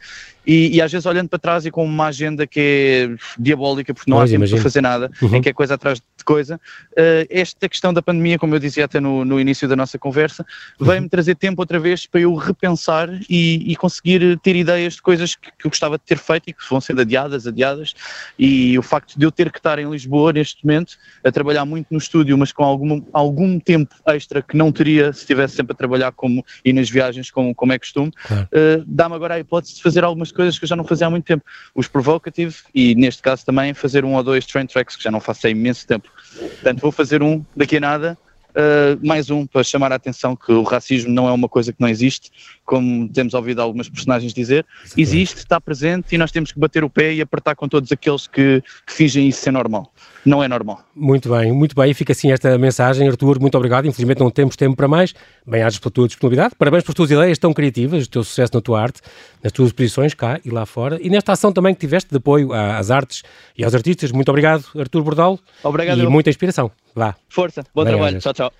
e, 0.45 0.75
e, 0.75 0.81
às 0.81 0.91
vezes 0.91 1.05
olhando 1.05 1.29
para 1.29 1.37
trás 1.37 1.67
e 1.67 1.71
com 1.71 1.85
uma 1.85 2.07
agenda 2.07 2.47
que 2.47 2.59
é 2.59 3.09
diabólica 3.37 3.93
porque 3.93 4.09
não 4.09 4.17
pois, 4.17 4.29
há 4.29 4.33
tempo 4.33 4.39
imagino. 4.39 4.57
para 4.57 4.63
fazer 4.63 4.81
nada, 4.81 5.11
uhum. 5.21 5.35
em 5.35 5.41
que 5.41 5.49
é 5.49 5.53
coisa 5.53 5.75
atrás 5.75 5.99
de 5.99 6.16
coisa. 6.27 6.59
Uh, 6.91 7.23
esta 7.29 7.69
questão 7.69 7.93
da 7.93 8.01
pandemia, 8.01 8.37
como 8.37 8.53
eu 8.53 8.59
dizia 8.59 8.83
até 8.83 8.99
no, 8.99 9.23
no 9.23 9.39
início 9.39 9.65
da 9.65 9.77
nossa 9.77 9.97
conversa, 9.97 10.45
veio-me 10.77 11.05
uhum. 11.05 11.09
trazer 11.09 11.35
tempo 11.35 11.61
outra 11.61 11.79
vez 11.79 12.05
para 12.05 12.19
eu 12.19 12.35
repensar 12.35 13.09
e, 13.29 13.71
e 13.71 13.75
conseguir 13.77 14.37
ter 14.39 14.57
ideias 14.57 14.95
de 14.95 15.01
coisas 15.01 15.35
que, 15.35 15.49
que, 15.57 15.65
eu 15.65 15.69
gostava 15.69 15.97
de 15.97 16.03
ter 16.03 16.17
feito 16.17 16.49
e 16.49 16.53
que 16.53 16.69
vão 16.69 16.81
sendo 16.81 16.99
adiadas, 16.99 17.47
adiadas. 17.47 17.95
E 18.37 18.77
o 18.77 18.81
facto 18.81 19.17
de 19.17 19.25
eu 19.25 19.31
ter 19.31 19.49
que 19.49 19.57
estar 19.57 19.79
em 19.79 19.89
Lisboa 19.89 20.33
neste 20.33 20.65
momento, 20.65 20.97
a 21.23 21.31
trabalhar 21.31 21.63
muito 21.63 21.87
no 21.91 21.97
estúdio, 21.97 22.37
mas 22.37 22.51
com 22.51 22.63
algum, 22.63 23.01
algum 23.13 23.57
tempo 23.57 23.95
extra 24.07 24.41
que 24.41 24.57
não 24.57 24.69
teria 24.69 25.13
se 25.13 25.21
estivesse 25.21 25.55
sempre 25.55 25.71
a 25.71 25.75
trabalhar 25.75 26.11
como, 26.11 26.45
e 26.65 26.73
nas 26.73 26.89
viagens, 26.89 27.31
como, 27.31 27.55
como 27.55 27.71
é 27.71 27.79
costume, 27.79 28.11
claro. 28.27 28.43
uh, 28.43 28.83
dá-me 28.85 29.15
agora 29.15 29.35
a 29.35 29.39
hipótese 29.39 29.75
de 29.75 29.81
fazer 29.81 30.03
algumas 30.03 30.31
coisas 30.31 30.59
que 30.59 30.65
eu 30.65 30.67
já 30.67 30.75
não 30.75 30.83
fazia 30.83 31.07
há 31.07 31.09
muito 31.09 31.23
tempo. 31.23 31.45
Os 31.73 31.87
Provocative 31.87 32.55
e, 32.75 32.95
neste 32.95 33.21
caso, 33.21 33.45
também 33.45 33.73
fazer 33.73 34.03
um 34.03 34.15
ou 34.15 34.23
dois 34.23 34.45
train 34.45 34.65
tracks 34.65 34.97
que 34.97 35.03
já 35.03 35.11
não 35.11 35.21
faço 35.21 35.47
há 35.47 35.49
imenso 35.49 35.87
tempo. 35.87 36.09
Portanto, 36.37 36.81
vou 36.81 36.91
fazer 36.91 37.21
um 37.21 37.43
daqui 37.55 37.77
a 37.77 37.79
nada 37.79 38.17
Uh, 38.57 38.97
mais 39.05 39.29
um 39.29 39.45
para 39.45 39.63
chamar 39.63 39.91
a 39.91 39.95
atenção 39.97 40.35
que 40.35 40.51
o 40.51 40.63
racismo 40.63 41.13
não 41.13 41.27
é 41.29 41.31
uma 41.31 41.47
coisa 41.47 41.71
que 41.71 41.79
não 41.79 41.87
existe, 41.87 42.31
como 42.65 43.07
temos 43.07 43.35
ouvido 43.35 43.61
algumas 43.61 43.87
personagens 43.87 44.33
dizer, 44.33 44.65
existe, 44.97 45.37
está 45.37 45.61
presente 45.61 46.15
e 46.15 46.17
nós 46.17 46.31
temos 46.31 46.51
que 46.51 46.59
bater 46.59 46.83
o 46.83 46.89
pé 46.89 47.13
e 47.13 47.21
apertar 47.21 47.55
com 47.55 47.67
todos 47.67 47.91
aqueles 47.91 48.25
que, 48.25 48.63
que 48.87 48.93
fingem 48.93 49.27
isso 49.27 49.41
ser 49.41 49.51
normal 49.51 49.93
não 50.25 50.43
é 50.43 50.47
normal. 50.47 50.81
Muito 50.95 51.29
bem, 51.29 51.51
muito 51.51 51.75
bem. 51.75 51.93
Fica 51.93 52.11
assim 52.11 52.31
esta 52.31 52.57
mensagem. 52.57 53.07
Artur, 53.07 53.39
muito 53.39 53.55
obrigado. 53.55 53.87
Infelizmente 53.87 54.19
não 54.19 54.29
temos 54.29 54.55
tempo 54.55 54.75
para 54.75 54.87
mais. 54.87 55.13
Bem-ajas 55.45 55.79
pela 55.79 55.91
tua 55.91 56.07
disponibilidade. 56.07 56.55
Parabéns 56.57 56.83
pelas 56.83 56.95
tuas 56.95 57.11
ideias 57.11 57.37
tão 57.37 57.53
criativas, 57.53 58.05
o 58.05 58.09
teu 58.09 58.23
sucesso 58.23 58.53
na 58.53 58.61
tua 58.61 58.81
arte, 58.81 59.01
nas 59.43 59.51
tuas 59.51 59.71
posições 59.71 60.13
cá 60.13 60.39
e 60.43 60.49
lá 60.49 60.65
fora. 60.65 60.99
E 61.01 61.09
nesta 61.09 61.31
ação 61.31 61.51
também 61.51 61.73
que 61.73 61.79
tiveste 61.79 62.09
de 62.09 62.17
apoio 62.17 62.51
às 62.53 62.91
artes 62.91 63.23
e 63.57 63.63
aos 63.63 63.73
artistas. 63.73 64.11
Muito 64.11 64.29
obrigado, 64.29 64.65
Artur 64.77 65.03
Bordal. 65.03 65.39
Obrigado. 65.63 66.01
E 66.01 66.07
muita 66.07 66.29
inspiração. 66.29 66.71
Vá. 66.93 67.15
Força. 67.29 67.63
Bom 67.73 67.85
trabalho. 67.85 68.19
Tchau, 68.19 68.33
tchau. 68.33 68.51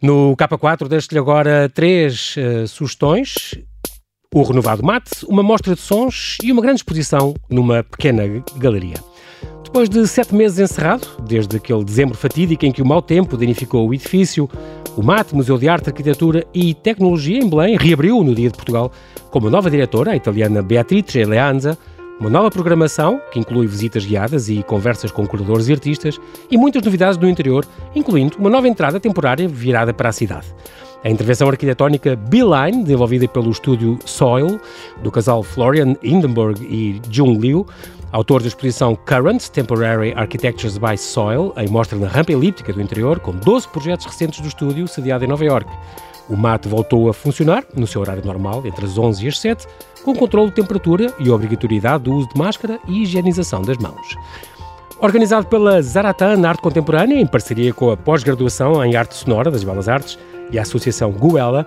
No 0.00 0.36
K4 0.36 0.86
deixo-lhe 0.86 1.18
agora 1.18 1.68
três 1.68 2.36
uh, 2.36 2.66
sugestões. 2.68 3.54
O 4.32 4.42
renovado 4.42 4.84
mate, 4.84 5.24
uma 5.26 5.42
mostra 5.42 5.74
de 5.74 5.80
sons 5.80 6.36
e 6.42 6.52
uma 6.52 6.60
grande 6.60 6.80
exposição 6.80 7.34
numa 7.50 7.82
pequena 7.82 8.22
galeria. 8.56 8.96
Depois 9.64 9.88
de 9.88 10.06
sete 10.06 10.34
meses 10.34 10.58
encerrado, 10.58 11.06
desde 11.22 11.56
aquele 11.56 11.84
dezembro 11.84 12.16
fatídico 12.16 12.64
em 12.64 12.72
que 12.72 12.82
o 12.82 12.86
mau 12.86 13.02
tempo 13.02 13.36
danificou 13.36 13.86
o 13.86 13.94
edifício, 13.94 14.48
o 14.96 15.02
MAT, 15.02 15.32
Museu 15.32 15.58
de 15.58 15.68
Arte, 15.68 15.90
Arquitetura 15.90 16.46
e 16.54 16.74
Tecnologia 16.74 17.38
em 17.38 17.48
Belém, 17.48 17.76
reabriu 17.76 18.22
no 18.24 18.34
Dia 18.34 18.50
de 18.50 18.56
Portugal 18.56 18.90
com 19.30 19.38
uma 19.38 19.50
nova 19.50 19.70
diretora, 19.70 20.12
a 20.12 20.16
italiana 20.16 20.62
Beatrice 20.62 21.22
Leanza, 21.24 21.78
uma 22.18 22.30
nova 22.30 22.50
programação, 22.50 23.20
que 23.30 23.38
inclui 23.38 23.66
visitas 23.66 24.04
guiadas 24.04 24.48
e 24.48 24.62
conversas 24.64 25.12
com 25.12 25.26
curadores 25.26 25.68
e 25.68 25.72
artistas, 25.72 26.18
e 26.50 26.56
muitas 26.56 26.82
novidades 26.82 27.16
no 27.16 27.28
interior, 27.28 27.64
incluindo 27.94 28.36
uma 28.38 28.50
nova 28.50 28.66
entrada 28.66 28.98
temporária 28.98 29.46
virada 29.46 29.94
para 29.94 30.08
a 30.08 30.12
cidade. 30.12 30.46
A 31.04 31.08
intervenção 31.08 31.48
arquitetónica 31.48 32.16
Beeline, 32.16 32.82
desenvolvida 32.82 33.28
pelo 33.28 33.52
estúdio 33.52 34.00
Soil, 34.04 34.60
do 35.00 35.12
casal 35.12 35.44
Florian 35.44 35.94
Hindenburg 36.02 36.60
e 36.64 37.00
Jung 37.08 37.38
Liu, 37.38 37.64
autor 38.12 38.40
da 38.40 38.48
exposição 38.48 38.94
Current 38.94 39.48
Temporary 39.48 40.12
Architectures 40.16 40.78
by 40.78 40.96
Soil, 40.96 41.52
em 41.56 41.68
mostra 41.68 41.98
na 41.98 42.08
rampa 42.08 42.32
elíptica 42.32 42.72
do 42.72 42.80
interior, 42.80 43.20
com 43.20 43.32
12 43.32 43.68
projetos 43.68 44.06
recentes 44.06 44.40
do 44.40 44.48
estúdio, 44.48 44.88
sediado 44.88 45.24
em 45.24 45.28
Nova 45.28 45.44
York. 45.44 45.70
O 46.28 46.36
mate 46.36 46.68
voltou 46.68 47.08
a 47.08 47.14
funcionar, 47.14 47.64
no 47.74 47.86
seu 47.86 48.00
horário 48.00 48.24
normal, 48.24 48.66
entre 48.66 48.84
as 48.84 48.98
11 48.98 49.24
e 49.24 49.28
as 49.28 49.38
7, 49.38 49.66
com 50.04 50.14
controle 50.14 50.50
de 50.50 50.56
temperatura 50.56 51.12
e 51.18 51.30
obrigatoriedade 51.30 52.04
do 52.04 52.12
uso 52.12 52.28
de 52.28 52.38
máscara 52.38 52.78
e 52.86 53.02
higienização 53.02 53.62
das 53.62 53.78
mãos. 53.78 54.16
Organizado 55.00 55.46
pela 55.46 55.80
Zaratan 55.80 56.46
Arte 56.46 56.60
Contemporânea, 56.60 57.20
em 57.20 57.26
parceria 57.26 57.72
com 57.72 57.90
a 57.90 57.96
pós-graduação 57.96 58.84
em 58.84 58.96
Arte 58.96 59.14
Sonora 59.14 59.50
das 59.50 59.62
Belas 59.62 59.88
Artes 59.88 60.18
e 60.50 60.58
a 60.58 60.62
Associação 60.62 61.12
Guela, 61.12 61.66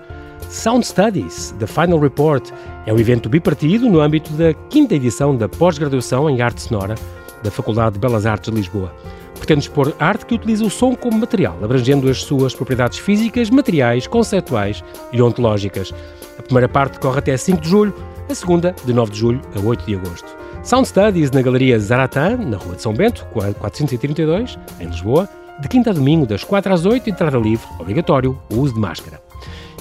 Sound 0.50 0.86
Studies, 0.86 1.55
The 1.60 1.67
Final 1.67 2.00
Report, 2.00 2.50
é 2.86 2.93
um 2.93 3.00
evento 3.00 3.29
bipartido 3.29 3.89
no 3.89 4.01
âmbito 4.01 4.31
da 4.33 4.53
quinta 4.69 4.95
edição 4.95 5.36
da 5.36 5.48
pós-graduação 5.48 6.29
em 6.29 6.41
Arte 6.41 6.62
Sonora 6.63 6.95
da 7.43 7.50
Faculdade 7.50 7.93
de 7.93 8.00
Belas 8.00 8.25
Artes 8.25 8.51
de 8.51 8.57
Lisboa. 8.57 8.93
Pretende 9.36 9.62
expor 9.62 9.93
arte 10.00 10.25
que 10.25 10.36
utiliza 10.36 10.63
o 10.63 10.69
som 10.69 10.95
como 10.95 11.17
material, 11.17 11.57
abrangendo 11.63 12.10
as 12.10 12.21
suas 12.21 12.53
propriedades 12.53 13.00
físicas, 13.00 13.50
materiais, 13.50 14.05
conceituais 14.05 14.83
e 15.12 15.21
ontológicas. 15.21 15.93
A 16.38 16.43
primeira 16.43 16.69
parte 16.69 17.00
corre 17.00 17.19
até 17.19 17.36
5 17.36 17.62
de 17.62 17.69
julho, 17.69 17.93
a 18.29 18.36
segunda 18.36 18.75
de 18.86 18.93
9 18.93 19.12
de 19.12 19.17
julho 19.17 19.41
a 19.55 19.60
8 19.60 19.86
de 19.86 19.95
agosto. 19.95 20.38
Sound 20.63 20.88
Studies 20.88 21.31
na 21.31 21.41
Galeria 21.41 21.79
Zaratan, 21.79 22.38
na 22.38 22.57
Rua 22.57 22.75
de 22.75 22.83
São 22.83 22.93
Bento, 22.93 23.25
432, 23.33 24.60
em 24.79 24.86
Lisboa, 24.86 25.27
de 25.60 25.67
quinta 25.67 25.89
a 25.89 25.93
domingo, 25.93 26.25
das 26.25 26.43
4 26.43 26.71
às 26.71 26.86
8, 26.86 27.10
entrada 27.10 27.38
livre, 27.38 27.65
obrigatório, 27.79 28.38
o 28.51 28.60
uso 28.60 28.75
de 28.75 28.79
máscara. 28.79 29.30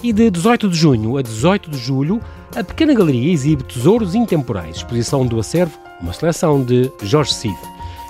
E 0.02 0.14
de 0.14 0.30
18 0.30 0.68
de 0.70 0.78
junho 0.78 1.18
a 1.18 1.22
18 1.22 1.70
de 1.70 1.76
julho, 1.76 2.22
a 2.56 2.64
pequena 2.64 2.94
galeria 2.94 3.32
exibe 3.32 3.62
tesouros 3.64 4.14
intemporais, 4.14 4.76
exposição 4.76 5.26
do 5.26 5.38
acervo, 5.38 5.78
uma 6.00 6.14
seleção 6.14 6.64
de 6.64 6.90
Jorge 7.02 7.34
Cid. 7.34 7.58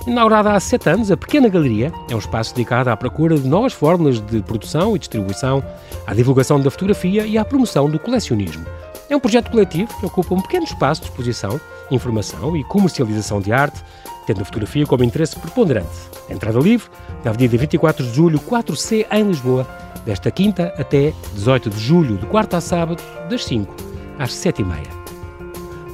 Inaugurada 0.06 0.52
há 0.52 0.60
sete 0.60 0.88
anos, 0.88 1.10
a 1.10 1.16
Pequena 1.16 1.48
Galeria 1.48 1.92
é 2.08 2.14
um 2.14 2.18
espaço 2.18 2.54
dedicado 2.54 2.88
à 2.88 2.96
procura 2.96 3.36
de 3.36 3.46
novas 3.46 3.72
fórmulas 3.72 4.18
de 4.18 4.40
produção 4.40 4.94
e 4.96 4.98
distribuição, 4.98 5.62
à 6.06 6.14
divulgação 6.14 6.58
da 6.60 6.70
fotografia 6.70 7.26
e 7.26 7.36
à 7.36 7.44
promoção 7.44 7.90
do 7.90 7.98
colecionismo. 7.98 8.64
É 9.10 9.16
um 9.16 9.20
projeto 9.20 9.50
coletivo 9.50 9.92
que 9.98 10.06
ocupa 10.06 10.34
um 10.34 10.40
pequeno 10.40 10.64
espaço 10.64 11.02
de 11.02 11.08
exposição, 11.08 11.60
informação 11.90 12.56
e 12.56 12.64
comercialização 12.64 13.40
de 13.40 13.52
arte, 13.52 13.82
tendo 14.26 14.40
a 14.40 14.44
fotografia 14.44 14.86
como 14.86 15.04
interesse 15.04 15.38
preponderante. 15.38 15.88
Entrada 16.30 16.60
livre, 16.60 16.88
na 17.24 17.30
Avenida 17.30 17.56
24 17.56 18.04
de 18.04 18.14
Julho, 18.14 18.38
4C, 18.38 19.06
em 19.10 19.24
Lisboa, 19.24 19.66
desta 20.04 20.30
quinta 20.30 20.74
até 20.78 21.12
18 21.34 21.70
de 21.70 21.78
julho, 21.78 22.16
de 22.16 22.26
quarta 22.26 22.56
a 22.56 22.60
sábado, 22.60 23.02
das 23.28 23.44
5 23.44 23.74
às 24.18 24.32
7 24.32 24.62
e 24.62 24.64
meia. 24.64 25.00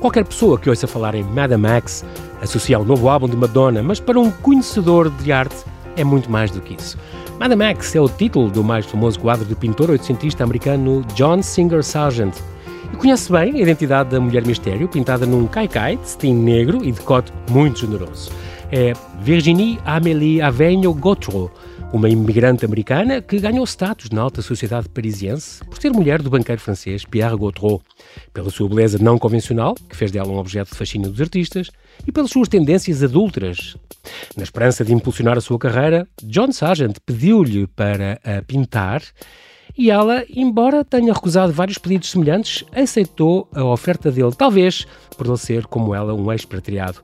Qualquer 0.01 0.25
pessoa 0.25 0.59
que 0.59 0.69
ouça 0.69 0.87
falar 0.87 1.15
em 1.15 1.25
Madame 1.25 1.67
X 1.67 2.05
associa 2.41 2.77
ao 2.77 2.85
novo 2.85 3.09
álbum 3.09 3.29
de 3.29 3.37
Madonna, 3.37 3.83
mas 3.83 3.99
para 3.99 4.21
um 4.21 4.31
conhecedor 4.31 5.11
de 5.11 5.33
arte 5.33 5.57
é 5.97 6.05
muito 6.05 6.31
mais 6.31 6.51
do 6.51 6.61
que 6.61 6.75
isso. 6.75 6.99
Madame 7.39 7.65
X 7.65 7.95
é 7.95 8.01
o 8.01 8.09
título 8.09 8.51
do 8.51 8.63
mais 8.63 8.87
famoso 8.87 9.19
quadro 9.19 9.45
do 9.45 9.57
pintor 9.57 9.91
oitocentista 9.91 10.45
americano 10.45 11.05
John 11.15 11.43
Singer 11.43 11.83
Sargent. 11.83 12.35
E 12.93 12.97
conhece 12.97 13.31
bem 13.33 13.57
a 13.57 13.63
identidade 13.63 14.11
da 14.11 14.21
Mulher 14.21 14.47
Mistério, 14.47 14.89
pintada 14.89 15.27
num 15.27 15.47
caicai 15.47 15.97
de 15.97 16.09
cetim 16.09 16.35
negro 16.35 16.85
e 16.85 16.93
decote 16.93 17.33
muito 17.51 17.81
generoso. 17.81 18.31
É 18.73 18.93
Virginie 19.21 19.79
Amélie 19.85 20.43
Avegno 20.43 20.93
Gautreau, 20.93 21.53
uma 21.93 22.09
imigrante 22.09 22.65
americana 22.65 23.23
que 23.23 23.39
ganhou 23.39 23.65
status 23.65 24.11
na 24.11 24.21
alta 24.23 24.43
sociedade 24.43 24.89
parisiense 24.89 25.65
por 25.67 25.81
ser 25.81 25.93
mulher 25.93 26.21
do 26.21 26.29
banqueiro 26.29 26.61
francês 26.61 27.05
Pierre 27.05 27.37
Gautreau, 27.37 27.81
pela 28.35 28.51
sua 28.51 28.69
beleza 28.69 28.99
não 28.99 29.19
convencional, 29.19 29.77
que 29.89 29.97
fez 29.97 30.11
dela 30.11 30.29
um 30.29 30.39
objeto 30.39 30.73
de 30.73 30.77
fascínio 30.77 31.11
dos 31.11 31.21
artistas, 31.21 31.71
e 32.05 32.11
pelas 32.11 32.31
suas 32.31 32.49
tendências 32.49 33.05
adúlteras. 33.05 33.77
Na 34.37 34.43
esperança 34.43 34.85
de 34.85 34.93
impulsionar 34.93 35.39
a 35.39 35.41
sua 35.41 35.59
carreira, 35.59 36.09
John 36.25 36.51
Sargent 36.51 36.97
pediu-lhe 37.07 37.69
para 37.69 38.21
a 38.25 38.43
pintar 38.43 39.01
e 39.79 39.91
ela, 39.91 40.25
embora 40.29 40.85
tenha 40.85 41.13
recusado 41.13 41.53
vários 41.53 41.79
pedidos 41.79 42.11
semelhantes, 42.11 42.65
aceitou 42.75 43.49
a 43.55 43.63
oferta 43.63 44.11
dele, 44.11 44.33
talvez 44.37 44.87
por 45.17 45.27
ele 45.27 45.37
ser, 45.37 45.67
como 45.67 45.95
ela, 45.95 46.15
um 46.15 46.33
expatriado 46.33 47.01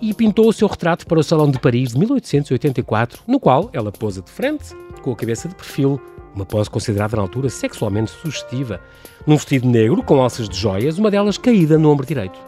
e 0.00 0.14
pintou 0.14 0.48
o 0.48 0.52
seu 0.52 0.66
retrato 0.66 1.06
para 1.06 1.18
o 1.18 1.22
Salão 1.22 1.50
de 1.50 1.58
Paris 1.58 1.90
de 1.90 1.98
1884, 1.98 3.22
no 3.26 3.38
qual 3.38 3.68
ela 3.72 3.92
posa 3.92 4.22
de 4.22 4.30
frente, 4.30 4.74
com 5.02 5.12
a 5.12 5.16
cabeça 5.16 5.48
de 5.48 5.54
perfil, 5.54 6.00
uma 6.34 6.46
pose 6.46 6.70
considerada 6.70 7.16
na 7.16 7.22
altura 7.22 7.48
sexualmente 7.48 8.10
sugestiva, 8.10 8.80
num 9.26 9.36
vestido 9.36 9.68
negro 9.68 10.02
com 10.02 10.22
alças 10.22 10.48
de 10.48 10.56
joias, 10.56 10.98
uma 10.98 11.10
delas 11.10 11.36
caída 11.36 11.78
no 11.78 11.90
ombro 11.90 12.06
direito. 12.06 12.38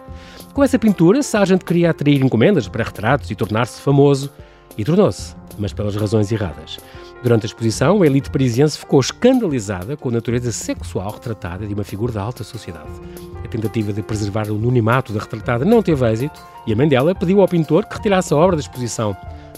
Com 0.55 0.63
essa 0.63 0.79
pintura, 0.79 1.23
Sargent 1.23 1.63
queria 1.63 1.91
atrair 1.91 2.23
encomendas 2.23 2.69
para 2.69 2.85
retratos 2.85 3.31
e 3.31 3.35
tornar-se 3.35 3.81
famoso, 3.81 4.31
e 4.77 4.85
tornou-se, 4.85 5.35
mas 5.59 5.73
pelas 5.73 5.97
razões 5.97 6.31
erradas. 6.31 6.79
Durante 7.23 7.45
a 7.45 7.47
exposição, 7.47 8.03
a 8.03 8.07
elite 8.07 8.31
parisiense 8.31 8.77
ficou 8.77 8.99
escandalizada 8.99 9.97
com 9.97 10.09
a 10.09 10.13
natureza 10.13 10.51
sexual 10.51 11.13
retratada 11.13 11.67
de 11.67 11.73
uma 11.73 11.85
figura 11.85 12.13
da 12.13 12.21
alta 12.21 12.43
sociedade. 12.43 12.91
A 13.45 13.49
tentativa 13.49 13.93
de 13.93 14.03
preservar 14.03 14.49
o 14.49 14.57
anonimato 14.57 15.13
da 15.13 15.21
retratada 15.21 15.65
não 15.65 15.83
teve 15.83 16.05
êxito 16.11 16.41
e 16.67 16.73
a 16.73 16.77
mãe 16.77 16.89
dela 16.89 17.15
pediu 17.15 17.41
ao 17.41 17.47
pintor 17.47 17.87
que 17.87 17.95
retirasse 17.97 18.35
a 18.35 18.37
obra 18.37 18.57
da 18.57 18.61
exposição. 18.61 19.17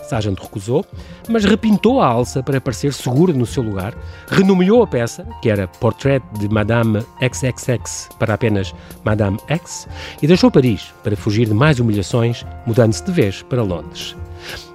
Sargent 0.09 0.39
recusou, 0.39 0.85
mas 1.29 1.47
repintou 1.47 2.03
a 2.03 2.07
alça 2.07 2.43
para 2.43 2.61
parecer 2.61 2.93
segura 2.93 3.33
no 3.33 3.47
seu 3.47 3.63
lugar, 3.63 3.95
renomeou 4.29 4.83
a 4.83 4.87
peça, 4.87 5.27
que 5.41 5.49
era 5.49 5.67
Portrait 5.67 6.23
de 6.39 6.49
Madame 6.49 7.01
XXX, 7.23 8.11
para 8.19 8.35
apenas 8.35 8.75
Madame 9.03 9.39
X, 9.49 9.89
e 10.23 10.27
deixou 10.27 10.51
Paris 10.51 10.93
para 11.03 11.17
fugir 11.17 11.47
de 11.47 11.55
mais 11.55 11.81
humilhações, 11.81 12.45
mudando-se 12.67 13.03
de 13.05 13.13
vez 13.13 13.43
para 13.43 13.63
Londres. 13.63 14.15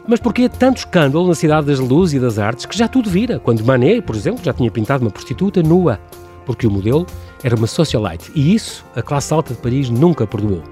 Mas 0.10 0.19
porquê 0.19 0.50
tanto 0.50 0.78
escândalo 0.78 1.28
na 1.28 1.36
cidade 1.36 1.67
das 1.67 1.78
luzes 1.78 2.15
e 2.15 2.19
das 2.19 2.39
artes 2.39 2.65
que 2.65 2.76
já 2.76 2.88
tudo 2.88 3.08
vira, 3.08 3.38
quando 3.38 3.63
Manet, 3.63 4.02
por 4.02 4.15
exemplo, 4.15 4.43
já 4.43 4.52
tinha 4.52 4.72
pintado 4.72 5.06
uma 5.06 5.12
prostituta 5.12 5.62
nua? 5.62 6.00
Porque 6.48 6.65
o 6.65 6.72
modelo 6.72 7.06
era 7.43 7.56
uma 7.56 7.67
socialite 7.67 8.32
e 8.34 8.56
isso 8.56 8.84
a 8.95 9.04
classe 9.04 9.32
alta 9.32 9.54
de 9.54 9.60
Paris 9.62 9.88
nunca 9.88 10.26
perdoou. 10.26 10.63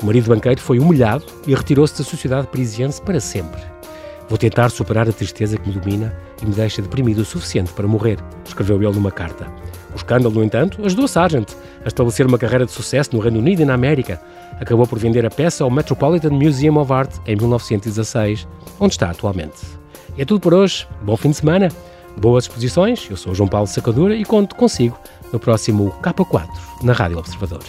O 0.00 0.06
marido 0.06 0.28
banqueiro 0.28 0.60
foi 0.60 0.78
humilhado 0.78 1.24
e 1.48 1.52
retirou-se 1.52 1.98
da 1.98 2.04
sociedade 2.04 2.46
parisiense 2.46 3.02
para 3.02 3.18
sempre. 3.18 3.60
Vou 4.28 4.38
tentar 4.38 4.68
superar 4.68 5.08
a 5.08 5.12
tristeza 5.12 5.56
que 5.56 5.68
me 5.68 5.74
domina 5.74 6.16
e 6.40 6.46
me 6.46 6.54
deixa 6.54 6.80
deprimido 6.80 7.22
o 7.22 7.24
suficiente 7.24 7.72
para 7.72 7.88
morrer, 7.88 8.20
escreveu 8.44 8.80
ele 8.80 8.94
numa 8.94 9.10
carta. 9.10 9.48
O 9.92 9.96
escândalo, 9.96 10.36
no 10.36 10.44
entanto, 10.44 10.80
ajudou 10.84 11.08
Sargent 11.08 11.48
a 11.86 11.88
estabelecer 11.88 12.26
uma 12.26 12.36
carreira 12.36 12.66
de 12.66 12.72
sucesso 12.72 13.14
no 13.14 13.22
Reino 13.22 13.38
Unido 13.38 13.62
e 13.62 13.64
na 13.64 13.74
América. 13.74 14.20
Acabou 14.60 14.88
por 14.88 14.98
vender 14.98 15.24
a 15.24 15.30
peça 15.30 15.62
ao 15.62 15.70
Metropolitan 15.70 16.30
Museum 16.30 16.78
of 16.78 16.92
Art 16.92 17.14
em 17.24 17.36
1916, 17.36 18.46
onde 18.80 18.94
está 18.94 19.08
atualmente. 19.08 19.62
E 20.16 20.22
é 20.22 20.24
tudo 20.24 20.40
por 20.40 20.52
hoje. 20.52 20.84
Bom 21.02 21.16
fim 21.16 21.30
de 21.30 21.36
semana. 21.36 21.68
Boas 22.16 22.44
exposições. 22.44 23.06
Eu 23.08 23.16
sou 23.16 23.36
João 23.36 23.48
Paulo 23.48 23.68
Sacadura 23.68 24.16
e 24.16 24.24
conto 24.24 24.56
consigo 24.56 24.98
no 25.32 25.38
próximo 25.38 25.94
K4 26.02 26.48
na 26.82 26.92
Rádio 26.92 27.18
Observador. 27.18 27.62